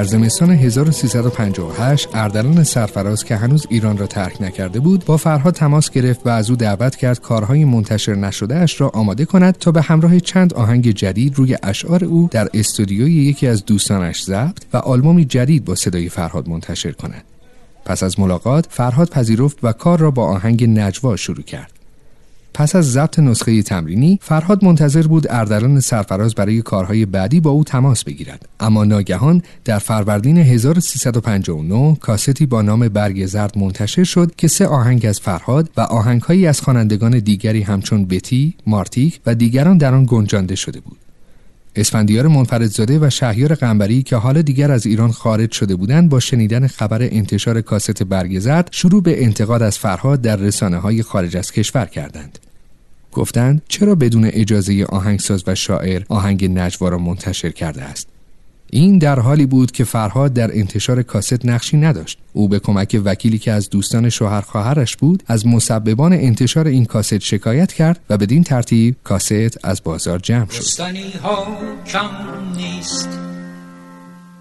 [0.00, 5.90] در زمستان 1358 اردلان سرفراز که هنوز ایران را ترک نکرده بود با فرهاد تماس
[5.90, 9.82] گرفت و از او دعوت کرد کارهای منتشر نشده اش را آماده کند تا به
[9.82, 15.24] همراه چند آهنگ جدید روی اشعار او در استودیوی یکی از دوستانش ضبط و آلبومی
[15.24, 17.24] جدید با صدای فرهاد منتشر کند.
[17.84, 21.79] پس از ملاقات فرهاد پذیرفت و کار را با آهنگ نجوا شروع کرد.
[22.60, 27.64] پس از ضبط نسخه تمرینی فرهاد منتظر بود اردلان سرفراز برای کارهای بعدی با او
[27.64, 34.48] تماس بگیرد اما ناگهان در فروردین 1359 کاستی با نام برگ زرد منتشر شد که
[34.48, 39.94] سه آهنگ از فرهاد و آهنگهایی از خوانندگان دیگری همچون بتی، مارتیک و دیگران در
[39.94, 40.98] آن گنجانده شده بود
[41.76, 46.66] اسفندیار منفردزاده و شهیار قنبری که حالا دیگر از ایران خارج شده بودند با شنیدن
[46.66, 51.52] خبر انتشار کاست برگ زرد شروع به انتقاد از فرهاد در رسانه های خارج از
[51.52, 52.38] کشور کردند.
[53.12, 58.08] گفتند چرا بدون اجازه آهنگساز و شاعر آهنگ نجوا را منتشر کرده است؟
[58.72, 62.18] این در حالی بود که فرهاد در انتشار کاست نقشی نداشت.
[62.32, 67.18] او به کمک وکیلی که از دوستان شوهر خواهرش بود از مسببان انتشار این کاست
[67.18, 70.80] شکایت کرد و بدین ترتیب کاست از بازار جمع شد.
[71.22, 71.46] ها
[71.86, 72.08] کم
[72.56, 73.08] نیست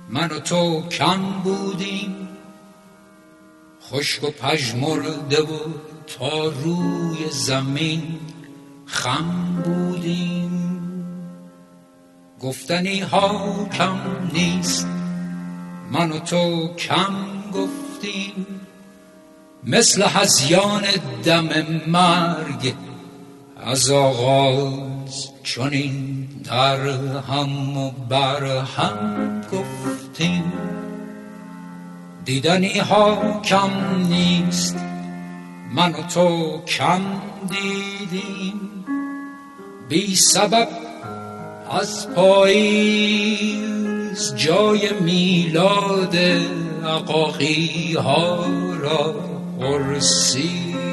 [0.10, 2.16] من و تو کم بودیم
[3.92, 5.58] خشک و پژمرده و
[6.08, 8.04] تا روی زمین
[8.90, 10.50] خم بودیم
[12.42, 13.98] گفتنی ها کم
[14.34, 14.88] نیست.
[15.92, 17.14] من و تو کم
[17.54, 18.46] گفتیم.
[19.64, 20.82] مثل هزیان
[21.24, 21.50] دم
[21.88, 22.74] مرگ.
[23.66, 26.88] از آغاز چنین در
[27.20, 30.54] هم و بر هم گفتیم.
[32.26, 33.70] دیدنی ها کم
[34.10, 34.78] نیست.
[35.76, 37.02] من و تو کم
[37.50, 38.69] دیدیم.
[39.90, 40.68] بی سبب
[41.72, 43.66] از پاییز
[44.36, 46.16] جای میلاد
[46.86, 48.46] عقاقی ها
[48.82, 49.16] را
[49.60, 50.86] پرسیدیم.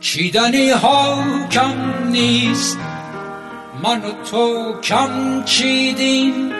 [0.00, 2.78] چیدنی ها کم نیست
[3.82, 6.52] من و تو کم چیدیم.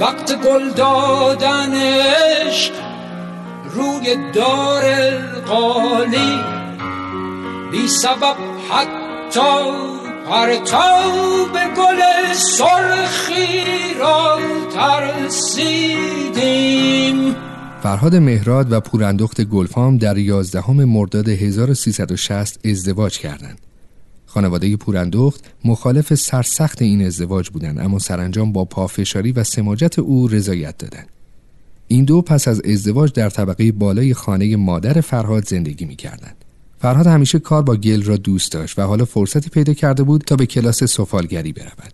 [0.00, 2.70] وقت گل دادنش
[3.74, 4.82] روی دار
[5.46, 6.40] قالی
[7.72, 8.36] بی سبب
[8.70, 9.70] حتی
[10.28, 12.00] پرتاب گل
[12.32, 14.38] سرخی را
[14.74, 16.12] ترسیدیم
[17.82, 23.58] فرهاد مهراد و پوراندخت گلفام در 11 مرداد 1360 ازدواج کردند.
[24.26, 30.78] خانواده پوراندخت مخالف سرسخت این ازدواج بودند اما سرانجام با پافشاری و سماجت او رضایت
[30.78, 31.08] دادند.
[31.92, 36.36] این دو پس از ازدواج در طبقه بالای خانه مادر فرهاد زندگی می کردند.
[36.78, 40.36] فرهاد همیشه کار با گل را دوست داشت و حالا فرصتی پیدا کرده بود تا
[40.36, 41.92] به کلاس سفالگری برود.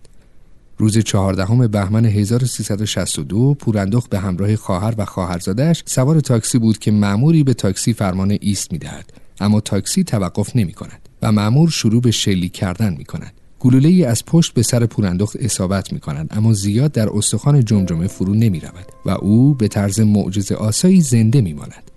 [0.78, 7.44] روز چهاردهم بهمن 1362 پوراندخت به همراه خواهر و خواهرزادش سوار تاکسی بود که معموری
[7.44, 12.52] به تاکسی فرمان ایست می‌دهد اما تاکسی توقف نمی کند و معمور شروع به شلیک
[12.52, 13.32] کردن می کند.
[13.60, 18.06] گلوله ای از پشت به سر پوراندخت اصابت می کند اما زیاد در استخوان جمجمه
[18.06, 21.90] فرو نمی رود و او به طرز معجزه آسایی زنده می ماند.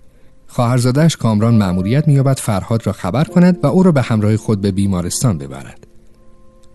[0.46, 4.70] خواهرزادش کامران مأموریت مییابد فرهاد را خبر کند و او را به همراه خود به
[4.70, 5.86] بیمارستان ببرد.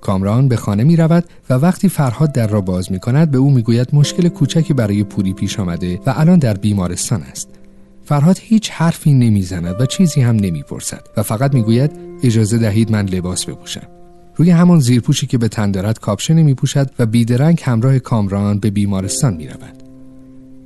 [0.01, 3.51] کامران به خانه می رود و وقتی فرهاد در را باز می کند به او
[3.51, 7.49] می گوید مشکل کوچکی برای پوری پیش آمده و الان در بیمارستان است.
[8.05, 11.91] فرهاد هیچ حرفی نمی‌زند و چیزی هم نمی‌پرسد و فقط می‌گوید
[12.23, 13.96] اجازه دهید من لباس بپوشم.
[14.37, 18.69] روی همان زیرپوشی که به تن دارد کاپشن نمی پوشد و بیدرنگ همراه کامران به
[18.69, 19.47] بیمارستان می.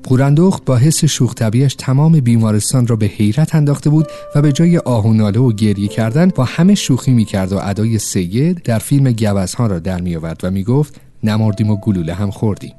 [0.03, 4.77] پوراندخت با حس شوخ طبیعش تمام بیمارستان را به حیرت انداخته بود و به جای
[4.77, 9.79] آهوناله و گریه کردن با همه شوخی می‌کرد و ادای سید در فیلم گوزها را
[9.79, 12.73] در می آورد و می‌گفت نمردیم و گلوله هم خوردیم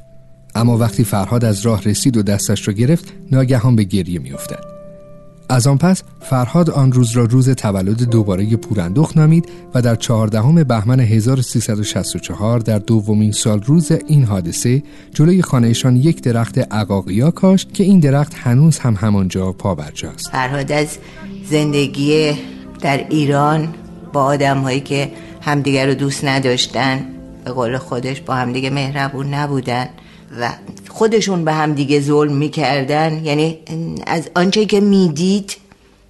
[0.54, 4.71] اما وقتی فرهاد از راه رسید و دستش را گرفت ناگهان به گریه میافتد
[5.48, 10.64] از آن پس فرهاد آن روز را روز تولد دوباره پوراندخت نامید و در چهاردهم
[10.64, 14.82] بهمن 1364 در دومین سال روز این حادثه
[15.14, 20.72] جلوی خانهشان یک درخت عقاقیا کاشت که این درخت هنوز هم همانجا پا برجاست فرهاد
[20.72, 20.98] از
[21.50, 22.32] زندگی
[22.80, 23.74] در ایران
[24.12, 27.06] با آدم هایی که همدیگر رو دوست نداشتن
[27.44, 29.88] به قول خودش با همدیگه مهربون نبودن.
[30.40, 30.52] و
[30.88, 33.24] خودشون به هم دیگه ظلم می‌کردن.
[33.24, 33.58] یعنی
[34.06, 35.56] از آنچه که می‌دید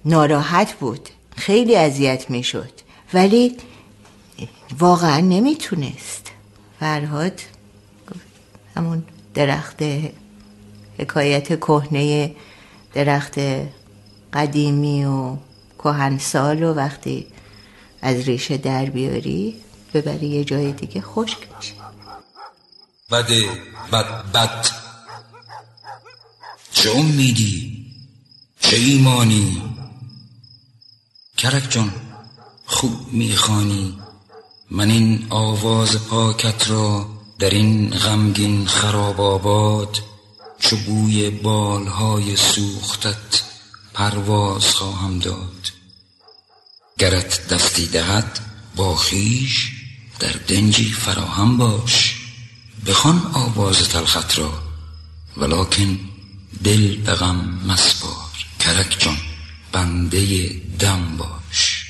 [0.05, 1.09] ناراحت بود.
[1.35, 2.71] خیلی اذیت می‌شد.
[3.13, 3.57] ولی
[4.79, 6.31] واقعا نمی‌تونست.
[6.79, 7.41] فرهاد
[8.75, 9.83] همون درخت
[10.99, 12.35] حکایت کهنه
[12.93, 13.39] درخت
[14.33, 15.35] قدیمی و
[15.77, 17.27] کهنسال و وقتی
[18.01, 19.55] از ریشه در بیاری
[19.93, 21.73] ببری یه جای دیگه خشک میشه.
[23.13, 23.49] بده
[23.91, 24.67] بد بد.
[26.73, 27.85] چه امیدی؟
[28.59, 29.61] چه ایمانی؟
[31.37, 31.93] کرک جان
[32.65, 33.97] خوب می‌خوانی؟
[34.71, 39.99] من این آواز پاکت را در این غمگین خراب آباد
[40.59, 43.43] چو بوی بالهای سوختت
[43.93, 45.71] پرواز خواهم داد.
[46.97, 48.39] گرت دستی دهد
[48.75, 49.71] با خیش
[50.19, 52.12] در دنجی فراهم باش.
[52.87, 54.51] بخوان آواز تلخت را
[55.37, 55.99] ولکن
[56.63, 58.23] دل به غم مسپار.
[58.59, 59.17] کرک جان
[59.71, 61.85] بنده دم باش.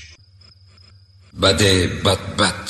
[1.42, 2.70] بده بد بد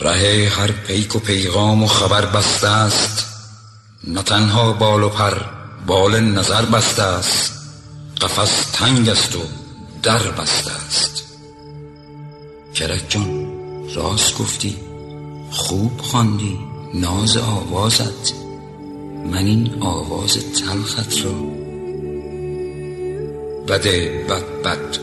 [0.00, 3.26] ره هر پیک و پیغام و خبر بسته است.
[4.04, 5.42] نه تنها بال و پر
[5.86, 7.52] بال نظر بسته است.
[8.20, 9.42] قفس تنگ است و
[10.02, 11.22] در بسته است.
[12.74, 13.46] کرک جان
[13.94, 14.76] راست گفتی
[15.50, 16.75] خوب خواندی.
[17.00, 18.34] ناز آوازت.
[19.32, 21.32] من این آواز تلخت را
[23.68, 24.98] بده بد بد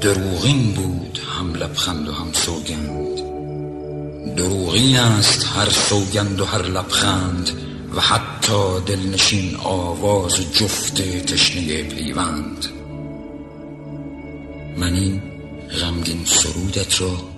[0.00, 3.14] دروغین بود هم لبخند و هم سوگند.
[4.36, 7.50] دروغین است هر سوگند و هر لبخند
[7.94, 12.66] و حتی دلنشین آواز جفت تشنه پیوند.
[14.76, 15.22] من این
[15.80, 17.33] غمگین سرودت را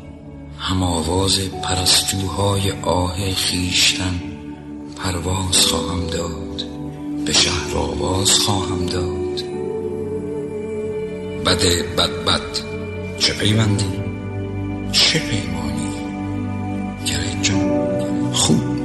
[0.59, 4.21] هم آواز پرستوهای آه خیشتن
[4.97, 6.63] پرواز خواهم داد
[7.27, 9.43] به شهر آواز خواهم داد.
[11.47, 12.59] بده بد بد
[13.19, 14.03] چه پیوندی؟
[14.93, 15.91] چه پیمانی؟
[17.07, 18.76] گره جان خوب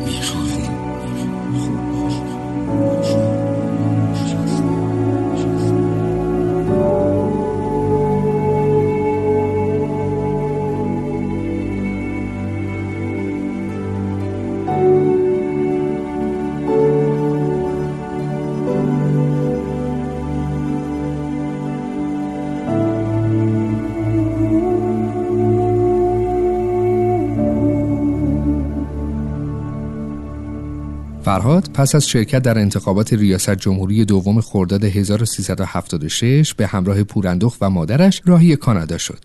[31.32, 37.70] فرهاد پس از شرکت در انتخابات ریاست جمهوری دوم خرداد 1376 به همراه پوراندخت و
[37.70, 39.20] مادرش راهی کانادا شد.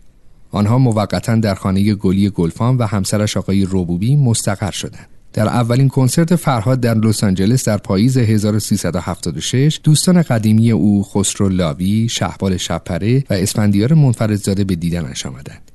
[0.50, 5.09] آنها موقتا در خانه گلی گلفام و همسرش آقای روبوبی مستقر شدند.
[5.32, 12.09] در اولین کنسرت فرهاد در لس آنجلس در پاییز 1376 دوستان قدیمی او خسرو لاوی،
[12.09, 15.70] شهبال شپره و اسفندیار منفردزاده به دیدنش آمدند.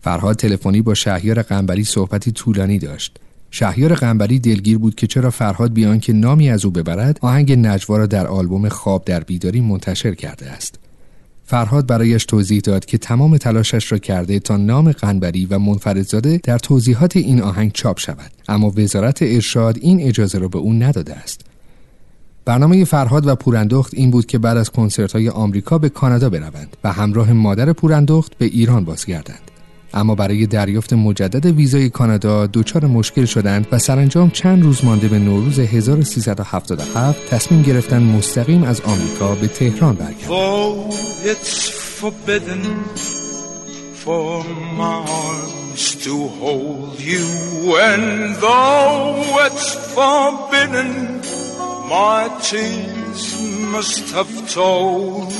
[0.00, 3.18] فرهاد تلفنی با شهیار قنبری صحبتی طولانی داشت.
[3.54, 7.96] شهیار قنبری دلگیر بود که چرا فرهاد بیان که نامی از او ببرد آهنگ نجوا
[7.96, 10.78] را در آلبوم خواب در بیداری منتشر کرده است.
[11.44, 16.58] فرهاد برایش توضیح داد که تمام تلاشش را کرده تا نام قنبری و منفردزاده در
[16.58, 18.30] توضیحات این آهنگ چاپ شود.
[18.48, 21.40] اما وزارت ارشاد این اجازه را به او نداده است.
[22.44, 26.76] برنامه فرهاد و پوراندخت این بود که بعد از کنسرت های آمریکا به کانادا بروند
[26.84, 29.51] و همراه مادر پوراندخت به ایران بازگردند.
[29.94, 35.18] اما برای دریافت مجدد ویزای کانادا دچار مشکل شدند و سرانجام چند روز مانده به
[35.18, 40.32] نوروز 1377 تصمیم گرفتن مستقیم از آمریکا به تهران برگردند.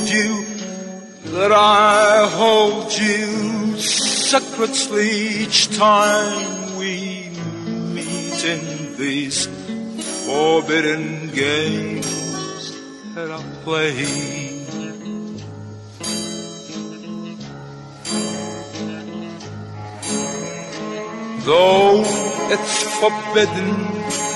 [0.06, 0.61] You
[1.32, 5.10] that I hold you secretly
[5.42, 7.30] each time we
[7.94, 9.46] meet in these
[10.26, 12.76] forbidden games
[13.14, 13.94] that I play.
[21.46, 22.02] Though
[22.52, 24.31] it's forbidden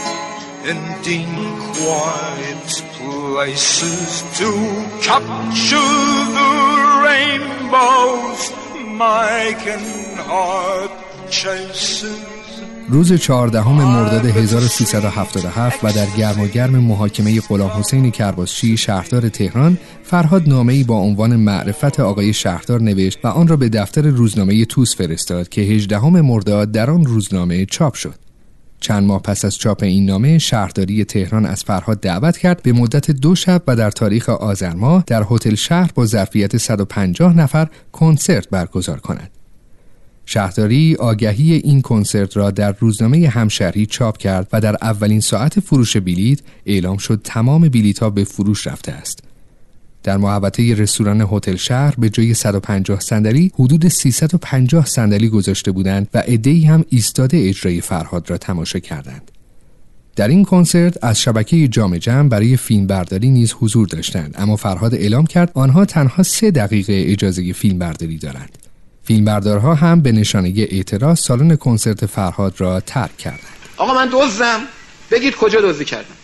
[0.66, 1.34] dim
[1.78, 2.66] quiet
[2.98, 4.50] places to
[5.00, 5.94] capture
[6.38, 6.52] the
[7.06, 8.42] rainbows
[9.00, 10.90] Mike and heart
[11.30, 12.36] chases.
[12.88, 19.78] روز 14 مرداد 1377 و در گرم و گرم محاکمه غلام حسین کرباسچی شهردار تهران
[20.02, 24.96] فرهاد نامه‌ای با عنوان معرفت آقای شهردار نوشت و آن را به دفتر روزنامه توس
[24.96, 28.25] فرستاد که 18 مرداد در آن روزنامه چاپ شد.
[28.80, 33.10] چند ماه پس از چاپ این نامه شهرداری تهران از فرهاد دعوت کرد به مدت
[33.10, 38.48] دو شب و در تاریخ آذر ماه در هتل شهر با ظرفیت 150 نفر کنسرت
[38.48, 39.30] برگزار کند.
[40.26, 45.96] شهرداری آگهی این کنسرت را در روزنامه همشهری چاپ کرد و در اولین ساعت فروش
[45.96, 49.25] بلیت اعلام شد تمام بلیط ها به فروش رفته است.
[50.06, 56.18] در محوطه رستوران هتل شهر به جای 150 صندلی حدود 350 صندلی گذاشته بودند و
[56.18, 59.30] عده‌ای هم ایستاده اجرای فرهاد را تماشا کردند.
[60.16, 64.94] در این کنسرت از شبکه جام جم برای فیلم برداری نیز حضور داشتند اما فرهاد
[64.94, 68.58] اعلام کرد آنها تنها سه دقیقه اجازه فیلم برداری دارند.
[69.04, 73.56] فیلمبردارها هم به نشانه اعتراض سالن کنسرت فرهاد را ترک کردند.
[73.76, 74.60] آقا من دزدم
[75.10, 76.14] بگید کجا دزدی کردم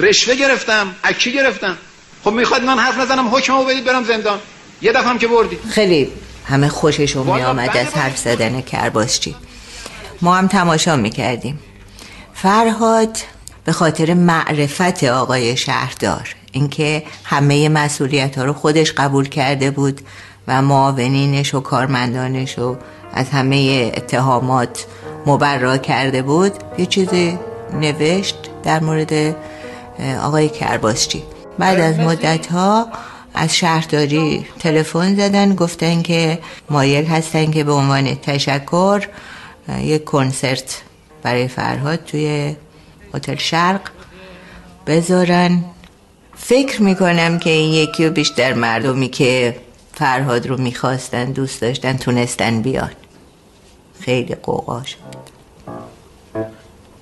[0.00, 1.76] رشوه گرفتم اکی گرفتم
[2.24, 4.38] خب می‌خواد من حرف نزنم حکممو بدید برم زندان.
[4.82, 5.58] یه دفعه هم که بردی.
[5.70, 6.12] خیلی
[6.46, 9.34] همه خوششون می آمد از حرف زدن کرباسچی.
[10.22, 11.58] ما هم تماشا می‌کردیم.
[12.34, 13.18] فرهاد
[13.64, 20.00] به خاطر معرفت آقای شهردار اینکه همه مسئولیت ها رو خودش قبول کرده بود
[20.48, 22.76] و معاونینش و کارمندانش و
[23.12, 24.86] از همه اتهامات
[25.26, 27.38] مبرا کرده بود یه چیزی
[27.72, 29.36] نوشت در مورد
[30.22, 31.22] آقای کرباسچی.
[31.58, 32.88] بعد از مدت ها
[33.34, 36.38] از شهرداری تلفن زدن گفتن که
[36.70, 39.08] مایل هستن که به عنوان تشکر
[39.80, 40.82] یک کنسرت
[41.22, 42.56] برای فرهاد توی
[43.14, 43.80] هتل شرق
[44.86, 45.64] بذارن.
[46.36, 49.56] فکر می‌کنم که این یکی و بیشتر مردمی که
[49.94, 52.90] فرهاد رو می‌خواستن دوست داشتن تونستن بیان.
[54.00, 54.98] خیلی قوقا شد.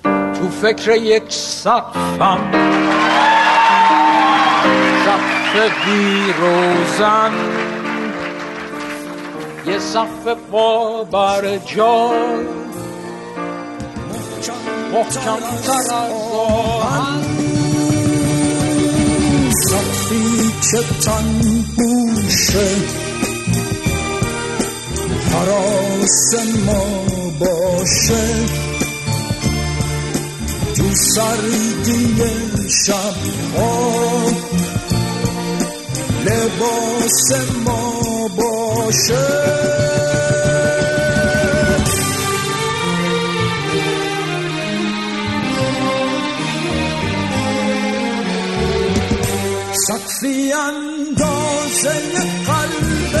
[0.03, 2.51] تو فکر یک سقفم.
[5.05, 7.31] سقف بی روزن
[9.67, 12.63] یه سقف با بر جای
[14.93, 17.25] محکم تر از
[19.69, 21.39] سقفی که تن
[21.77, 22.69] بوشه
[25.31, 26.33] حراس
[26.65, 26.85] ما
[27.39, 28.23] باشه
[30.75, 32.15] تو سردی
[32.85, 33.15] شب
[33.57, 34.52] ها
[36.25, 37.31] لباس
[37.65, 39.43] ما باشه.
[49.87, 51.93] سقفی اندازه
[52.47, 53.15] قلب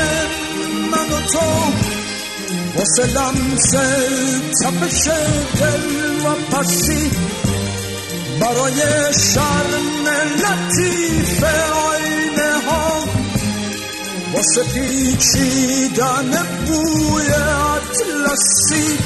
[0.91, 1.73] من و تو.
[2.75, 3.71] واسه لمس
[4.61, 5.07] تپش
[5.59, 7.11] دل و پسی
[8.39, 8.81] برای
[9.33, 11.43] شرم لطیف
[14.33, 18.97] واسه پیچیدن بوی اطلسی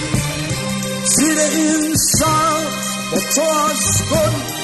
[1.05, 2.63] زیر این سر
[3.11, 4.57] با تو از گل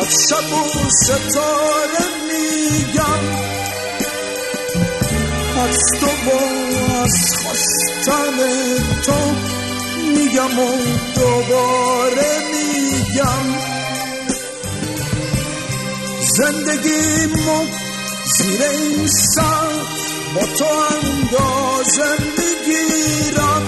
[0.00, 3.24] از شب و ستاره میگم.
[5.64, 6.40] از تو با
[7.02, 8.36] از خواستن
[9.06, 9.34] تو
[10.08, 10.68] میگم و
[11.14, 13.46] دوباره میگم.
[16.36, 17.66] زندگیمو
[18.38, 20.03] زیر این سر
[20.35, 23.63] با تو اندازه میگیرم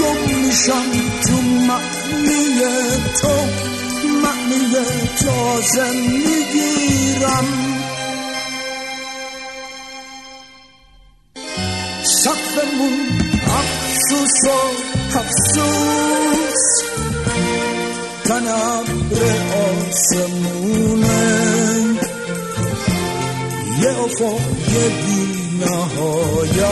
[0.00, 0.90] گم میشم
[1.26, 2.42] تو معنی
[3.20, 3.34] تو
[4.22, 4.62] معنی
[5.24, 7.46] تازه میگیرم
[12.04, 13.08] سقفمون
[13.46, 14.48] افسوس و
[15.18, 16.64] افسوس
[18.24, 19.22] تنبر
[19.88, 21.22] آسمونه
[23.87, 24.39] یه افق
[25.05, 25.21] بی
[25.59, 26.67] نهایت.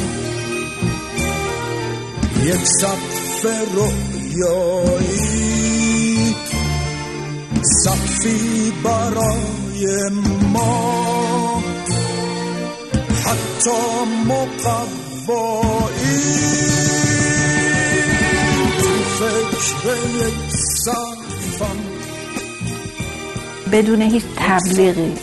[2.45, 5.17] یک سقف رویایی
[7.85, 9.85] سقفی برای
[10.53, 11.63] ما.
[13.25, 13.71] حتی
[14.29, 15.37] مقوایی سقفم
[23.73, 25.15] بدون هیچ تبلیغی.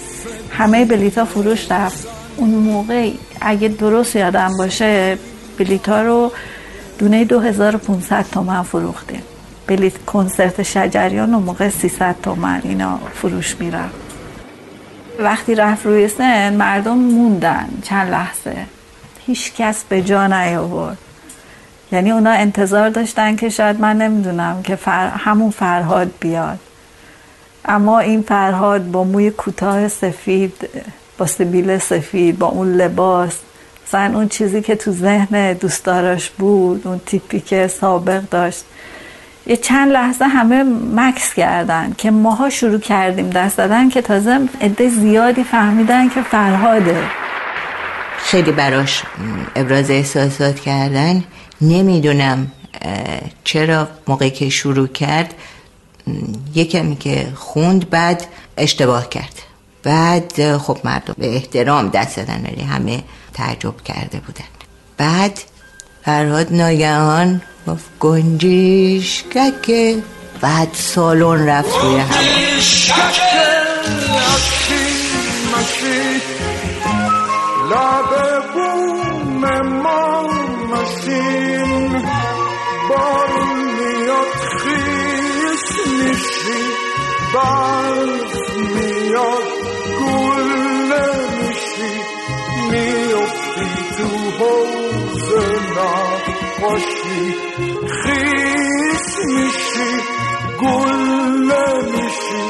[0.52, 2.08] همه بلیتا فروش رفت.
[2.38, 5.18] اون موقع اگه درست یادم باشه
[5.58, 6.32] بلیتا رو
[7.00, 9.24] دونه 2500 تومن فروختیم.
[9.68, 13.96] بلیت کنسرت شجریان اون موقع 300 تومن اینا فروش می‌رفت.
[15.20, 18.66] وقتی رفت روی سن مردم موندن چند لحظه.
[19.26, 20.98] هیچ کس به جا نیاورد.
[21.92, 25.08] یعنی اونا انتظار داشتن که شاید من نمی‌دونم که فر...
[25.08, 26.60] همون فرهاد بیاد.
[27.66, 30.70] اما این فرهاد با موی کوتاه سفید
[31.18, 33.40] با سبیل سفید با اون لباس
[33.88, 38.66] مثلا اون چیزی که تو ذهن دوستداراش بود اون تیپی که سابق داشت.
[39.46, 40.64] یه چند لحظه همه
[40.96, 47.04] مکس کردن که ماها شروع کردیم دست دادن که تازه عده زیادی فهمیدن که فرهاده.
[48.24, 49.04] خیلی براش
[49.56, 51.24] ابراز احساسات کردن.
[51.62, 52.52] نمی‌دونم
[53.44, 55.34] چرا موقعی که شروع کرد
[56.56, 59.42] یه کمی که خوند بعد اشتباه کرد.
[59.84, 63.04] بعد خب مردم به احترام دست دادن ولی همه
[63.34, 64.44] تعجب کرده بودن.
[64.98, 65.40] بعد
[66.06, 69.98] فرهاد ناگهان گفت گنجیشککه
[70.42, 73.43] بعد سالن رفت روی هوا
[96.64, 97.34] نقاشی
[98.04, 99.92] خیس میشی
[100.62, 100.92] گل
[101.52, 102.44] نمیشی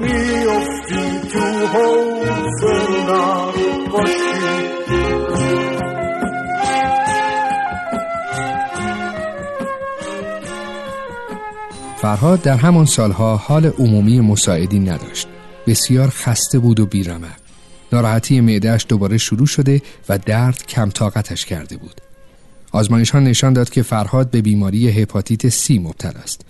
[0.00, 2.64] میافتی تو حوز
[3.08, 4.26] نقاشی
[11.96, 15.28] فرهاد در همان سالها حال عمومی مساعدی نداشت.
[15.66, 17.38] بسیار خسته بود و بیرمق
[17.92, 22.05] ناراحتی معدهش دوباره شروع شده و درد کم طاقتش کرده بود.
[22.72, 26.40] آزمایش ها نشان داد که فرهاد به بیماری هپاتیت سی مبتلا است.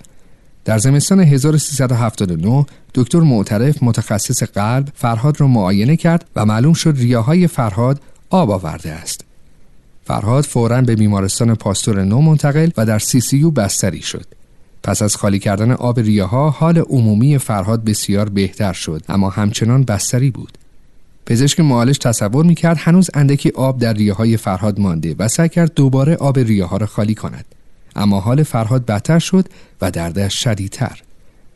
[0.64, 7.47] در زمستان 1379 دکتر معترف متخصص قلب فرهاد را معاینه کرد و معلوم شد ریاهای
[7.47, 8.01] فرهاد
[8.31, 9.25] آب آورده است.
[10.05, 14.27] فرهاد فوراً به بیمارستان پاستور نو منتقل و در سی سی بستری شد.
[14.83, 20.31] پس از خالی کردن آب ریاها حال عمومی فرهاد بسیار بهتر شد اما همچنان بستری
[20.31, 20.59] بود.
[21.27, 26.16] پزشک معالج تصور می‌کرد هنوز اندکی آب در ریاهای فرهاد مانده و سعی کرد دوباره
[26.16, 27.45] آب ریاها را خالی کند.
[27.97, 29.49] اما حال فرهاد بدتر شد
[29.81, 31.03] و دردش شدیدتر.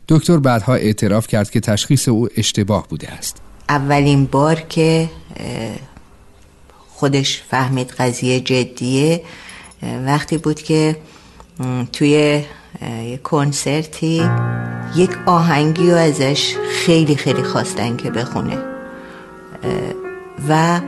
[0.07, 3.37] دکتر بعدها اعتراف کرد که تشخیص او اشتباه بوده است.
[3.69, 5.09] اولین بار که
[6.89, 9.21] خودش فهمید قضیه جدیه
[10.05, 10.97] وقتی بود که
[11.93, 12.43] توی
[13.23, 14.29] کنسرتی
[14.95, 18.70] یک آهنگی رو ازش خیلی خیلی خواستن که بخونه.
[20.49, 20.79] و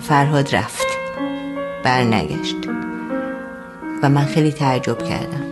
[0.00, 0.86] فرهاد رفت.
[1.84, 2.56] برنگشت.
[4.02, 5.44] و من خیلی تعجب کردم.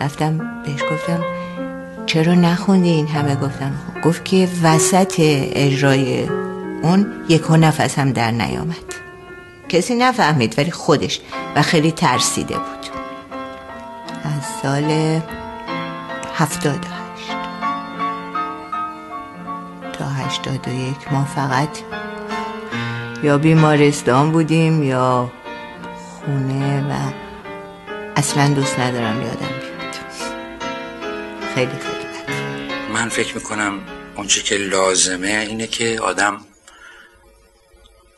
[0.00, 1.24] رفتم بهش گفتم
[2.06, 3.72] چرا نخوندی این همه؟ گفتم
[4.04, 6.28] گفت که وسط اجرای
[6.82, 8.76] اون یک نفس هم در نیامد.
[9.68, 11.20] کسی نفهمید ولی خودش
[11.56, 12.86] و خیلی ترسیده بود.
[14.24, 15.20] از سال
[16.34, 16.97] هفتاد.
[20.28, 21.78] و هشت تا هشتاد و یک ما فقط
[23.22, 25.32] یا بیمارستان بودیم یا
[25.96, 27.12] خونه و
[28.16, 29.94] اصلا دوست ندارم یادم بیاد.
[31.54, 31.98] خیلی خیلی
[32.92, 33.80] من فکر می‌کنم
[34.16, 36.40] اونچه که لازمه اینه که آدم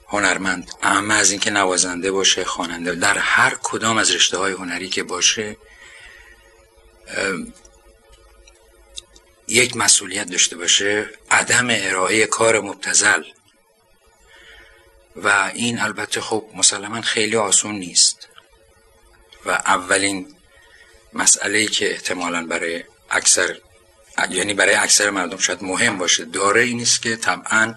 [0.08, 5.02] هنرمند اهم از اینکه نوازنده باشه خواننده در هر کدام از رشته های هنری که
[5.02, 5.56] باشه
[9.50, 13.22] یک مسئولیت داشته باشه عدم ارائه کار مبتزل
[15.16, 18.28] و این البته خب مسلما خیلی آسون نیست.
[19.46, 20.34] و اولین
[21.12, 23.56] مسئله که احتمالا برای اکثر
[24.30, 27.74] یعنی برای اکثر مردم شاید مهم باشه داره این است که طبعا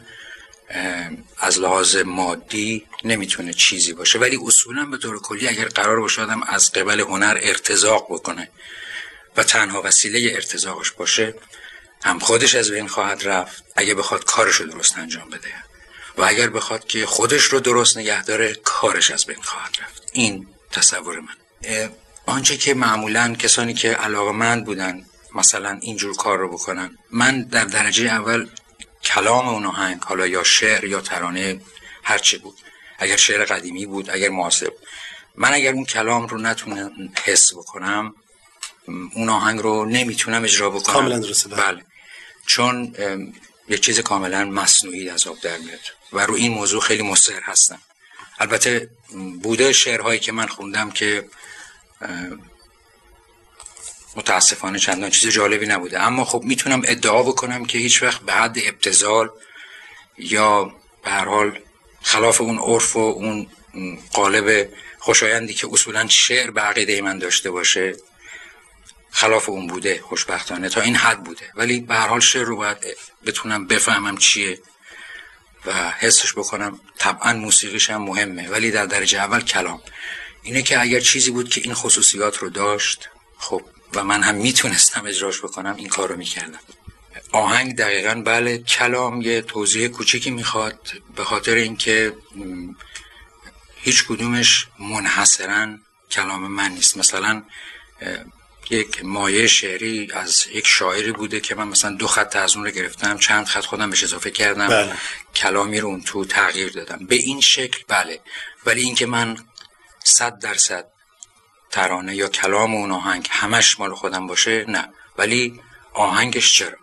[1.38, 4.20] از لحاظ مادی نمی‌تونه چیزی باشه.
[4.20, 8.50] ولی اصولا به طور کلی اگر قرار باشه آدم از قبل هنر ارتزاق بکنه
[9.38, 11.34] و تنها وسیله ارتزاقش باشه
[12.04, 15.54] هم خودش از بین خواهد رفت اگه بخواد کارش رو درست انجام بده.
[16.18, 20.10] و اگر بخواد که خودش رو درست نگه داره کارش از بین خواهد رفت.
[20.14, 21.36] این تصور من.
[22.26, 28.06] آنچه که معمولا کسانی که علاقمند بودن مثلا اینجور کار رو بکنن من در درجه
[28.06, 28.50] اول
[29.04, 31.62] کلام اون آهنگ حالا یا شعر یا ترانه
[32.04, 32.58] هرچی بود
[33.00, 34.72] اگر شعر قدیمی بود اگر معاصر
[35.36, 36.92] من اگر اون کلام رو نتونم
[37.24, 38.14] حس بکنم
[38.88, 40.94] اون آهنگ رو نمی‌تونم اجرا بکنم.
[40.94, 41.86] کاملا درسته بله.
[42.46, 42.96] چون
[43.70, 45.80] یک چیز کاملا مصنوعی از آب در میاد
[46.14, 47.80] و رو این موضوع خیلی مصر هستم.
[48.40, 48.90] البته
[49.44, 51.26] بوده شعرهایی که من خوندم که
[54.16, 56.02] متاسفانه چندان چیز جالبی نبوده.
[56.02, 59.30] اما خب می‌تونم ادعا بکنم که هیچ وقت به حد ابتزال
[60.18, 60.64] یا
[61.04, 61.60] به هر حال
[62.02, 63.48] خلاف اون عرف و اون
[64.14, 64.70] قالب
[65.00, 67.96] خوشایندی که اصولا شعر به عقیده من داشته باشه
[69.14, 71.52] خلاف اون بوده خوشبختانه تا این حد بوده.
[71.56, 72.78] ولی به هر حال شعر رو باید
[73.26, 74.60] بتونم بفهمم چیه
[75.66, 76.80] و حسش بکنم.
[76.98, 78.50] طبعا موسیقیش هم مهمه.
[78.50, 79.82] ولی در درجه اول کلام.
[80.44, 83.62] اینه که اگر چیزی بود که این خصوصیات رو داشت خب
[83.94, 86.60] و من هم می‌تونستم اجراش بکنم این کار رو می‌کردم.
[87.32, 92.14] آهنگ دقیقا بله کلام یه توضیح کوچیکی می‌خواد به خاطر اینکه
[93.76, 95.78] هیچ کدومش منحصرا
[96.12, 96.98] کلام من نیست.
[96.98, 97.44] مثلا
[98.70, 102.72] یک مایه شعری از یک شاعری بوده که من مثلا دو خط از اون رو
[102.72, 104.68] گرفتم چند خط خودم بهش اضافه کردم.
[104.68, 104.94] بله.
[105.36, 107.06] کلامی رو اون تو تغییر دادم.
[107.06, 108.20] به این شکل بله.
[108.66, 109.38] ولی اینکه من
[110.04, 110.86] صد درصد
[111.72, 114.90] ترانه یا کلام اون آهنگ همش مال خودم باشه نه.
[115.18, 115.60] ولی
[115.94, 116.78] آهنگش چرا؟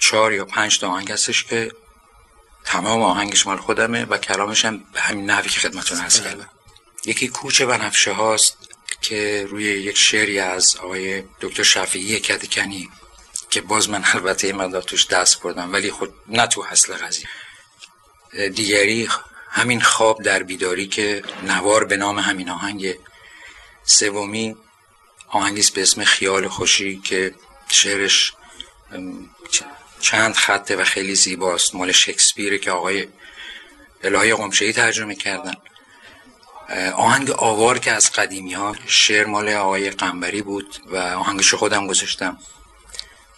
[0.00, 1.72] چهار یا پنج تا آهنگ هستش که
[2.64, 6.48] تمام آهنگش مال خودمه و کلامش هم به همین نحوی که خدمتون هست کردم.
[7.04, 8.71] یکی کوچه بنفشه هاست.
[9.02, 12.88] که روی یک شعری از آقای دکتر شفیعی کدکنی
[13.50, 17.26] که باز من البته این مقدار توش دست بردم ولی خود نه تو اصل قضیه.
[18.48, 19.08] دیگری
[19.50, 22.94] همین خواب در بیداری که نوار به نام همین آهنگ
[23.84, 24.56] سومی
[25.28, 27.34] آهنگیست به اسم خیال خوشی که
[27.68, 28.32] شعرش
[30.00, 31.74] چند خطه و خیلی زیباست.
[31.74, 33.08] مال شکسپیر که آقای
[34.04, 35.54] الهی قمشهی ترجمه کردن.
[36.96, 42.38] آهنگ آوار که از قدیمی ها شعر مال آقای قنبری بود و آهنگش خودم گذاشتم.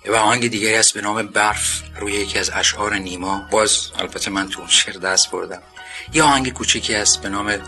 [0.06, 3.48] و آهنگ دیگری هست به نام برف روی یکی از اشعار نیما.
[3.50, 5.62] باز البته من تو اون شعر دست بردم.
[6.12, 7.58] یه آهنگ کوچیکی هست به نام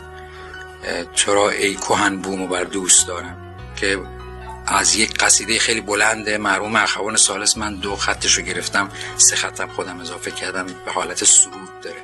[1.15, 3.99] چرا ای کوهن بومو بر دوست دارم که
[4.67, 8.91] از یک قصیده خیلی بلند مرحوم اخوان سالس من دو خطش رو گرفتم.
[9.17, 12.03] سه خطم خودم اضافه کردم به حالت سرود داره.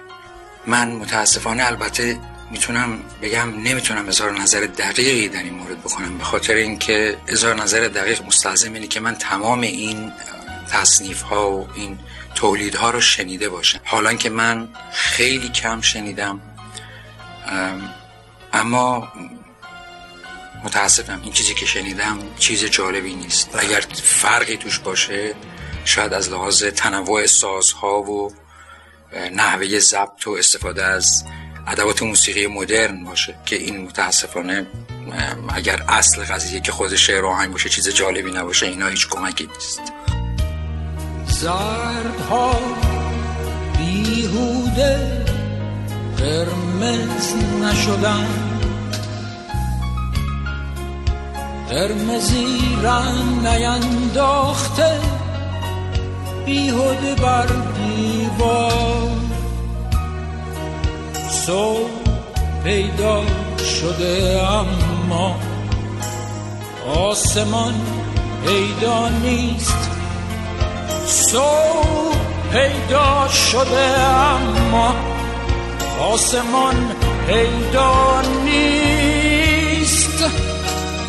[0.67, 2.21] من متاسفانه البته
[2.53, 7.81] می‌تونم بگم نمی‌تونم اظهار نظر دقیقی در این مورد بکنم به خاطر اینکه اظهار نظر
[7.81, 10.13] دقیق مستلزم اینه که من تمام این
[10.71, 11.99] تصنیف ها و این
[12.35, 13.81] تولید ها رو شنیده باشم.
[13.85, 16.41] حالا که من خیلی کم شنیدم
[18.53, 19.13] اما
[20.65, 23.51] متاسفم این چیزی که شنیدم چیز جالبی نیست.
[23.59, 25.35] اگر فرقی توش باشه
[25.85, 28.33] شاید از لحاظ تنوع سازها و
[29.33, 31.25] نحوه ضبط و استفاده از
[31.67, 34.67] ادوات موسیقی مدرن باشه که این متاسفانه
[35.55, 39.81] اگر اصل قضیه که خود شعر آهنگ باشه چیز جالبی نباشه اینا هیچ کمکی نیست.
[41.27, 42.61] زردها
[43.79, 45.25] بیهوده
[46.19, 48.27] قرمز نشدن.
[51.71, 52.47] قرمزی
[52.83, 55.01] رنگ نینداخته
[56.47, 59.12] بیهوده بر دیوار.
[61.33, 61.91] صبح
[62.65, 63.23] پیدا
[63.81, 65.37] شده اما
[66.97, 67.75] آسمان
[68.47, 69.91] پیدا نیست.
[71.07, 72.17] صبح
[72.53, 74.95] پیدا شده اما
[76.01, 76.91] آسمان
[77.27, 80.25] پیدا نیست.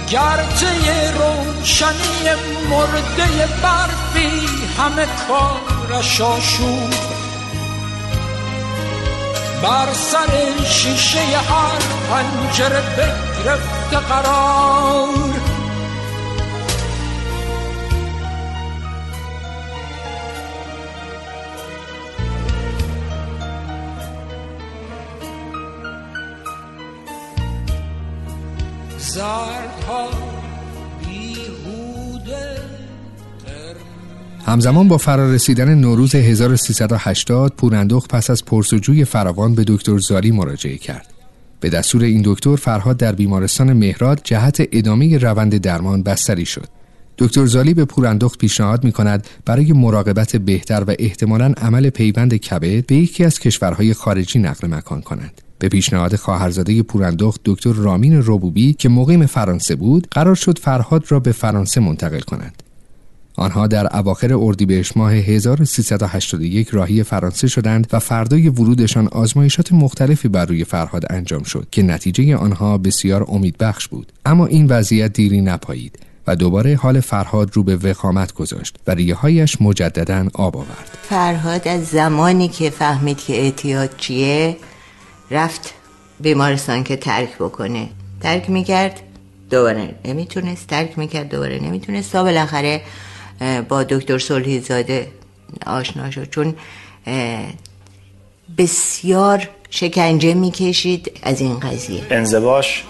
[0.09, 2.29] گرچه روشنی
[2.69, 4.47] مرده برفی
[4.77, 7.22] همه کارش آشود
[9.63, 15.09] بر سر شیشه هر پنجره بگرفته قرار.
[28.97, 30.22] زردها بیهوده
[34.45, 41.07] همزمان با فرارسیدن نوروز 1380 پوراندخت پس از پرسجوی فراوان به دکتر زاری مراجعه کرد.
[41.59, 46.67] به دستور این دکتر فرهاد در بیمارستان مهراد جهت ادامه روند درمان بستری شد.
[47.17, 52.85] دکتر زالی به پوراندخت پیشنهاد می کند برای مراقبت بهتر و احتمالاً عمل پیوند کبد
[52.85, 55.41] به یکی از کشورهای خارجی نقل مکان کند.
[55.59, 61.19] به پیشنهاد خواهرزاده پوراندخت دکتر رامین روبوبی که مقیم فرانسه بود قرار شد فرهاد را
[61.19, 62.62] به فرانسه منتقل کنند
[63.35, 70.45] آنها در اواخر اردیبهشت ماه 1381 راهی فرانسه شدند و فردای ورودشان آزمایشات مختلفی بر
[70.45, 74.11] روی فرهاد انجام شد که نتیجه آنها بسیار امیدبخش بود.
[74.25, 79.61] اما این وضعیت دیری نپایید و دوباره حال فرهاد رو به وخامت گذاشت و ریههایش
[79.61, 80.97] مجددا آب آورد.
[81.09, 84.57] فرهاد از زمانی که فهمید که اعتیاد چیه
[85.31, 85.73] رفت
[86.19, 87.89] بیمارستان که ترک بکنه.
[88.21, 88.99] ترک می‌کرد
[89.49, 92.11] دوباره نمی‌تونست ترک می‌کرد دوباره نمی‌تونست.
[92.11, 92.81] تا بالاخره
[93.69, 95.07] با دکتر صلحی زاده
[95.65, 96.29] آشنا شد.
[96.29, 96.55] چون
[98.57, 102.01] بسیار شکنجه می‌کشید از این قضیه.
[102.09, 102.83] انزباش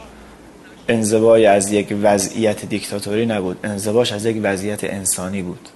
[0.87, 3.59] انزوای از یک وضعیت دیکتاتوری نبود.
[3.63, 5.69] انزباش از یک وضعیت انسانی بود.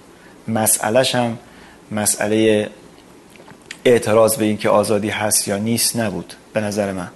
[0.48, 1.38] مسئلهش هم
[1.90, 2.68] مسئله
[3.84, 7.08] اعتراض به اینکه آزادی هست یا نیست نبود به نظر من.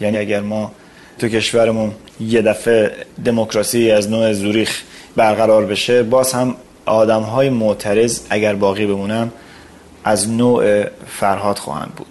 [0.00, 0.72] یعنی اگر ما
[1.18, 2.92] تو کشورمون یه دفعه
[3.24, 4.82] دموکراسی از نوع زوریخ
[5.16, 6.56] برقرار بشه باز هم
[6.86, 9.30] آدم های معترض اگر باقی بمونن
[10.04, 12.06] از نوع فرهاد خواهند بود.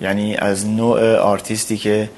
[0.00, 2.08] یعنی از نوع آرتیستی که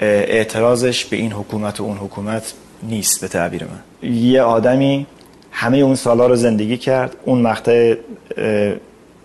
[0.00, 2.52] اعتراضش به این حکومت و اون حکومت
[2.82, 4.10] نیست به تعبیر من.
[4.10, 5.06] یه آدمی
[5.50, 7.94] همه اون سالا رو زندگی کرد اون مقطع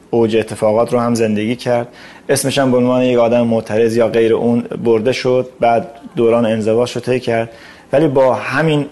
[0.09, 1.87] اوج اتفاقات رو هم زندگی کرد.
[2.29, 6.95] اسمش هم به عنوان یک آدم معترض یا غیر اون برده شد بعد دوران انزواش
[6.95, 7.49] رو طی کرد.
[7.93, 8.85] ولی با همین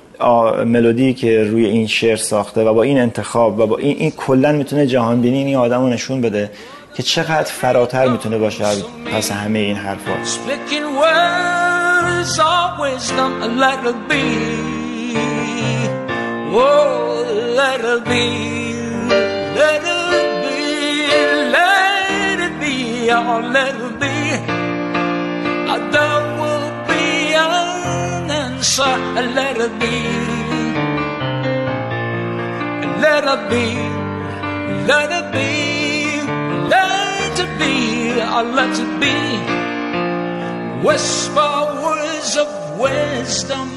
[0.65, 4.51] ملودی که روی این شعر ساخته و با این انتخاب و با این, این کلا
[4.51, 6.51] می‌تونه جهان بینی این آدم رو نشون بده
[6.95, 8.65] که چقدر فراتر می‌تونه باشه
[9.13, 10.13] پس همه این حرفا.
[25.93, 26.32] Let
[28.79, 29.33] answer.
[29.35, 29.95] Let it be.
[33.01, 33.65] Let it be.
[34.87, 35.49] Let it be.
[36.69, 37.73] Let it be.
[38.57, 39.15] Let it be.
[40.87, 43.69] Whisper words of wisdom.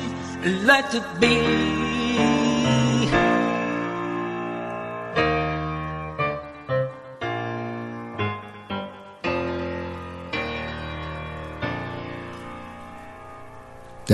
[0.67, 1.86] Let it be.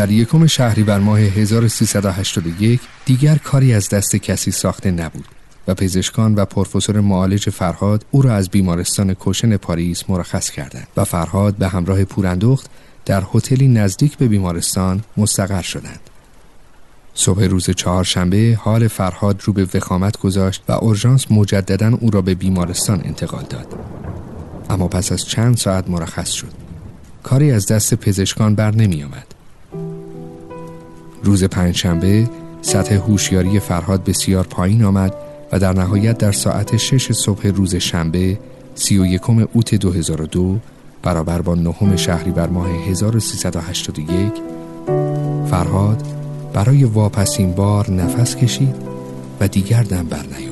[0.03, 5.25] در یکم شهریور ماه 1381 دیگر کاری از دست کسی ساخته نبود
[5.69, 11.05] و پزشکان و پروفسور معالج فرهاد او را از بیمارستان کوشن پاریس مرخص کردند و
[11.05, 12.71] فرهاد به همراه پوراندخت
[13.05, 16.01] در هتلی نزدیک به بیمارستان مستقر شدند.
[17.15, 22.35] صبح روز چهارشنبه حال فرهاد رو به وخامت گذاشت و اورژانس مجددا او را به
[22.35, 23.67] بیمارستان انتقال داد.
[24.71, 26.53] اما پس از چند ساعت مرخص شد.
[27.23, 29.32] کاری از دست پزشکان بر نمی آمد.
[31.23, 32.29] روز پنجشنبه
[32.63, 35.15] سطح هوشیاری فرهاد بسیار پایین آمد
[35.53, 38.39] و در نهایت در ساعت شش صبح روز شنبه
[38.75, 40.59] سی و یکم اوت 2002
[41.03, 44.33] برابر با نهم شهریور ماه 1381
[45.51, 46.03] فرهاد
[46.53, 48.75] برای واپسین بار نفس کشید
[49.41, 50.52] و دیگر دم بر نیاورد.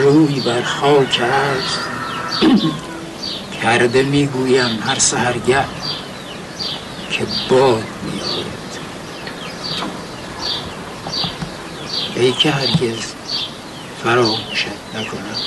[0.00, 1.76] روی بر خاک عرض
[3.62, 5.64] کرده می‌گویم هر سهرگه
[7.10, 8.50] که باد میآید
[12.16, 13.12] ای که هرگز
[14.04, 15.40] فراموشت نکنم.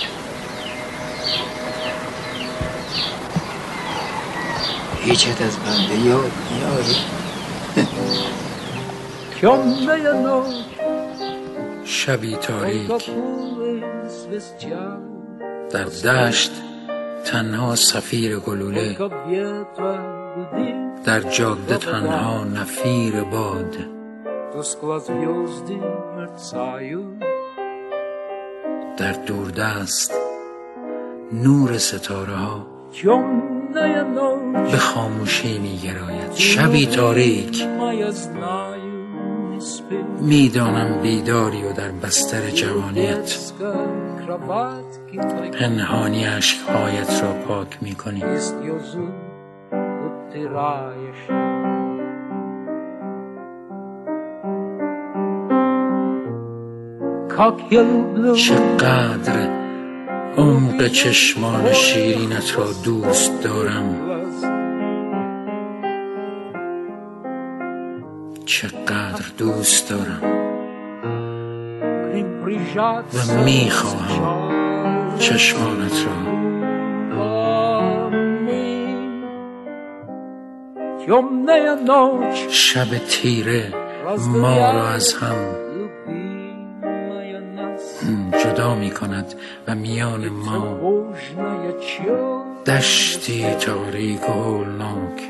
[5.01, 6.97] هیچت از بنده یاد میآید.
[11.85, 12.91] شبی تاریک.
[15.71, 16.51] در دشت
[17.25, 18.97] تنها سفیر گلوله
[21.05, 23.75] در جاده تنها نفیر باد.
[28.97, 30.13] در دوردست
[31.33, 32.67] نور ستاره ها
[34.71, 37.67] به خاموشی می گراید شبی تاریک
[40.21, 43.39] می‌دانم بیداری و در بستر جوانیت
[45.59, 48.23] پنهانی عشقهایت را پاک می کنی
[58.35, 59.49] چقدر
[60.37, 63.99] عمق چشمان شیرینت را دوست دارم.
[68.45, 70.52] چقدر دوست دارم.
[73.13, 76.33] و می‌خواهم چشمانت را.
[82.49, 83.73] شب تیره
[84.27, 85.35] ما را از هم
[88.43, 89.33] جدا می کند
[89.67, 90.79] و میان ما
[92.65, 95.21] دشتی تاریک و هولناک.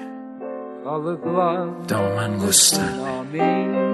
[1.87, 3.92] دامن گسترده.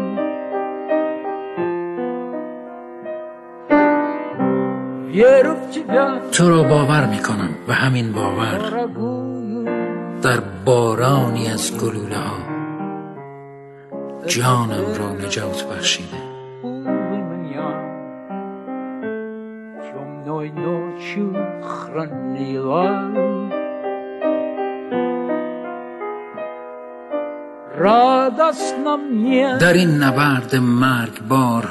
[6.32, 8.88] تو را باور می کنم و همین باور
[10.22, 12.50] در بارانی از گلوله ها
[14.28, 16.18] جانم را نجات بخشیده.
[29.60, 31.68] در این نبرد مرگ بار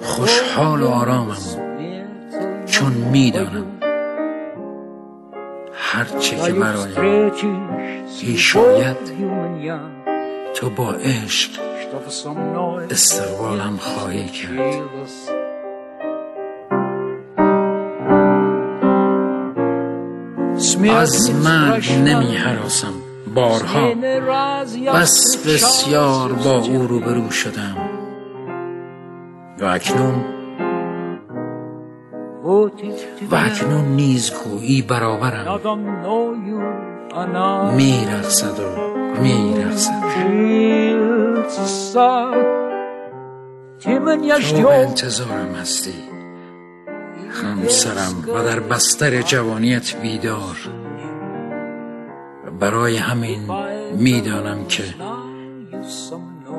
[0.00, 1.64] خوشحال و آرامم.
[2.74, 3.66] چون می‌دانم.
[5.72, 6.84] هرچه که مرا
[8.20, 8.56] پیش
[10.54, 11.50] تو با عشق
[12.90, 14.82] استقبالم خواهی کرد.
[20.90, 22.92] از مرگ نمی حراسم
[23.34, 23.94] بارها.
[24.94, 27.76] بس بسیار با او روبرو شدم.
[29.60, 30.33] و اکنون
[32.44, 32.70] و
[33.32, 35.60] اکنون نیز گویی برابرم.
[37.76, 40.04] میرخصد و میرخصد
[44.56, 45.94] تو انتظارم هستی.
[47.42, 50.56] همسرم و در بستر جوانیت بیدار.
[52.60, 53.40] برای همین
[53.96, 54.84] می‌دانم که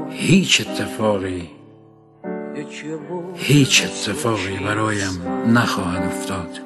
[0.09, 1.54] هیچ اتفاقی
[3.35, 6.59] هیچ اتفاقی برایم نخواهد افتاد.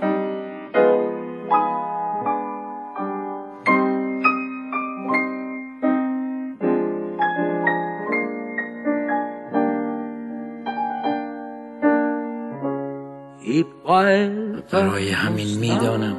[14.72, 16.18] برای همین می‌دانم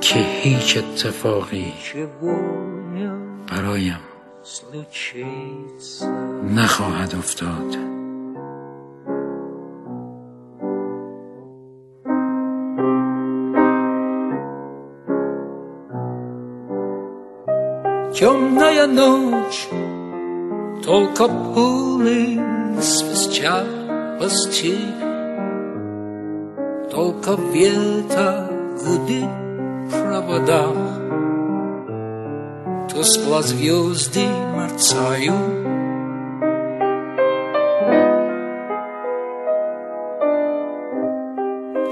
[0.00, 1.72] که هیچ اتفاقی
[3.48, 4.09] برایم
[6.43, 7.95] نخواهد افتاد
[18.15, 19.67] Темная ночь,
[20.85, 22.39] только пули
[22.81, 23.67] свистят
[24.17, 24.93] по степи,
[26.89, 28.49] Только ветер
[28.81, 29.29] гудит
[29.89, 30.98] в проводах,
[33.00, 35.34] Тускло звезды мерцают,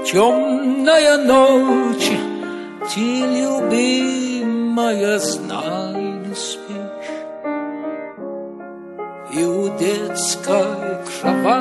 [0.05, 2.11] Темная ночь,
[2.93, 7.17] ты, любимая, знай, не спишь.
[9.33, 11.58] И у детской кроватки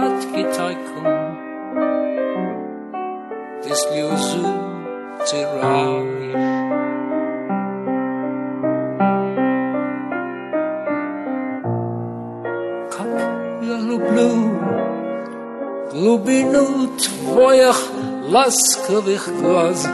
[18.28, 19.88] ласковых глаз.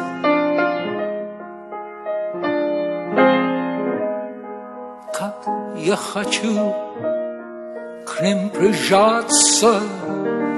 [5.13, 6.75] Как я хочу
[8.05, 9.81] к ним прижаться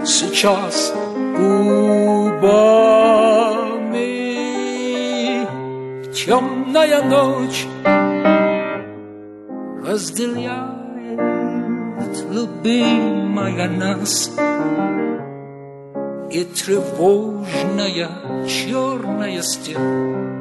[0.05, 0.95] сейчас
[1.37, 2.07] губами.
[6.15, 7.67] Темная ночь
[9.87, 10.71] разделяет
[12.31, 14.31] любимая нас
[16.37, 18.11] и тревожная
[18.47, 20.37] черная стена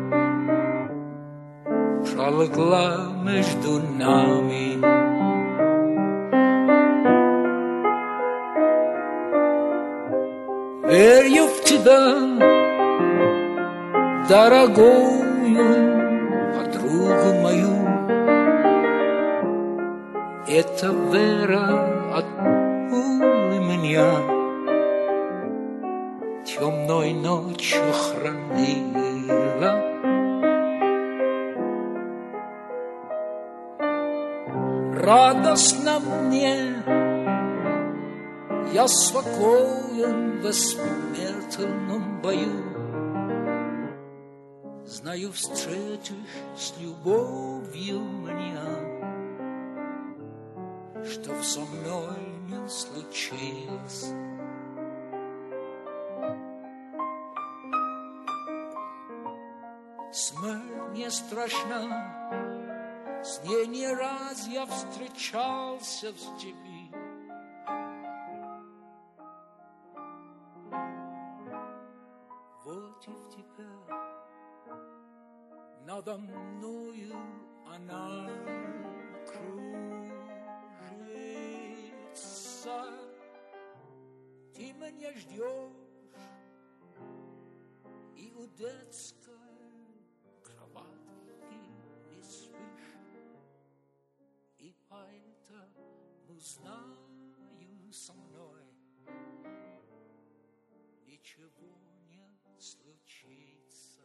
[2.04, 4.76] пролегла между нами.
[10.86, 12.02] Верю в тебя,
[14.28, 15.26] дорогую
[16.56, 17.76] подругу мою.
[20.46, 21.68] Эта вера
[22.14, 22.26] от
[23.62, 24.35] меня
[26.56, 29.74] темной ночью хранила.
[35.02, 36.82] Радостно мне,
[38.74, 42.64] я спокоен в смертельном бою.
[44.86, 46.16] Знаю, встретишь
[46.56, 48.64] с любовью меня,
[51.04, 54.14] что со мной не случилось.
[60.18, 61.84] Смерть не страшна,
[63.22, 66.90] с ней не раз я встречался в степи.
[72.64, 73.70] Вот и в тебя
[75.86, 77.18] надо мною
[77.68, 78.30] она
[79.28, 79.76] кружится.
[84.54, 85.74] Ты меня ждешь
[88.16, 89.25] и у детской
[96.46, 97.06] знаю
[97.92, 98.62] со мной.
[101.06, 101.78] Ничего
[102.10, 104.04] не случится.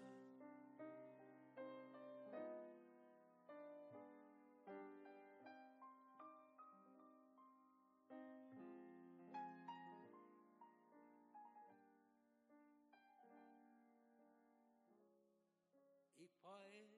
[16.16, 16.89] И поэт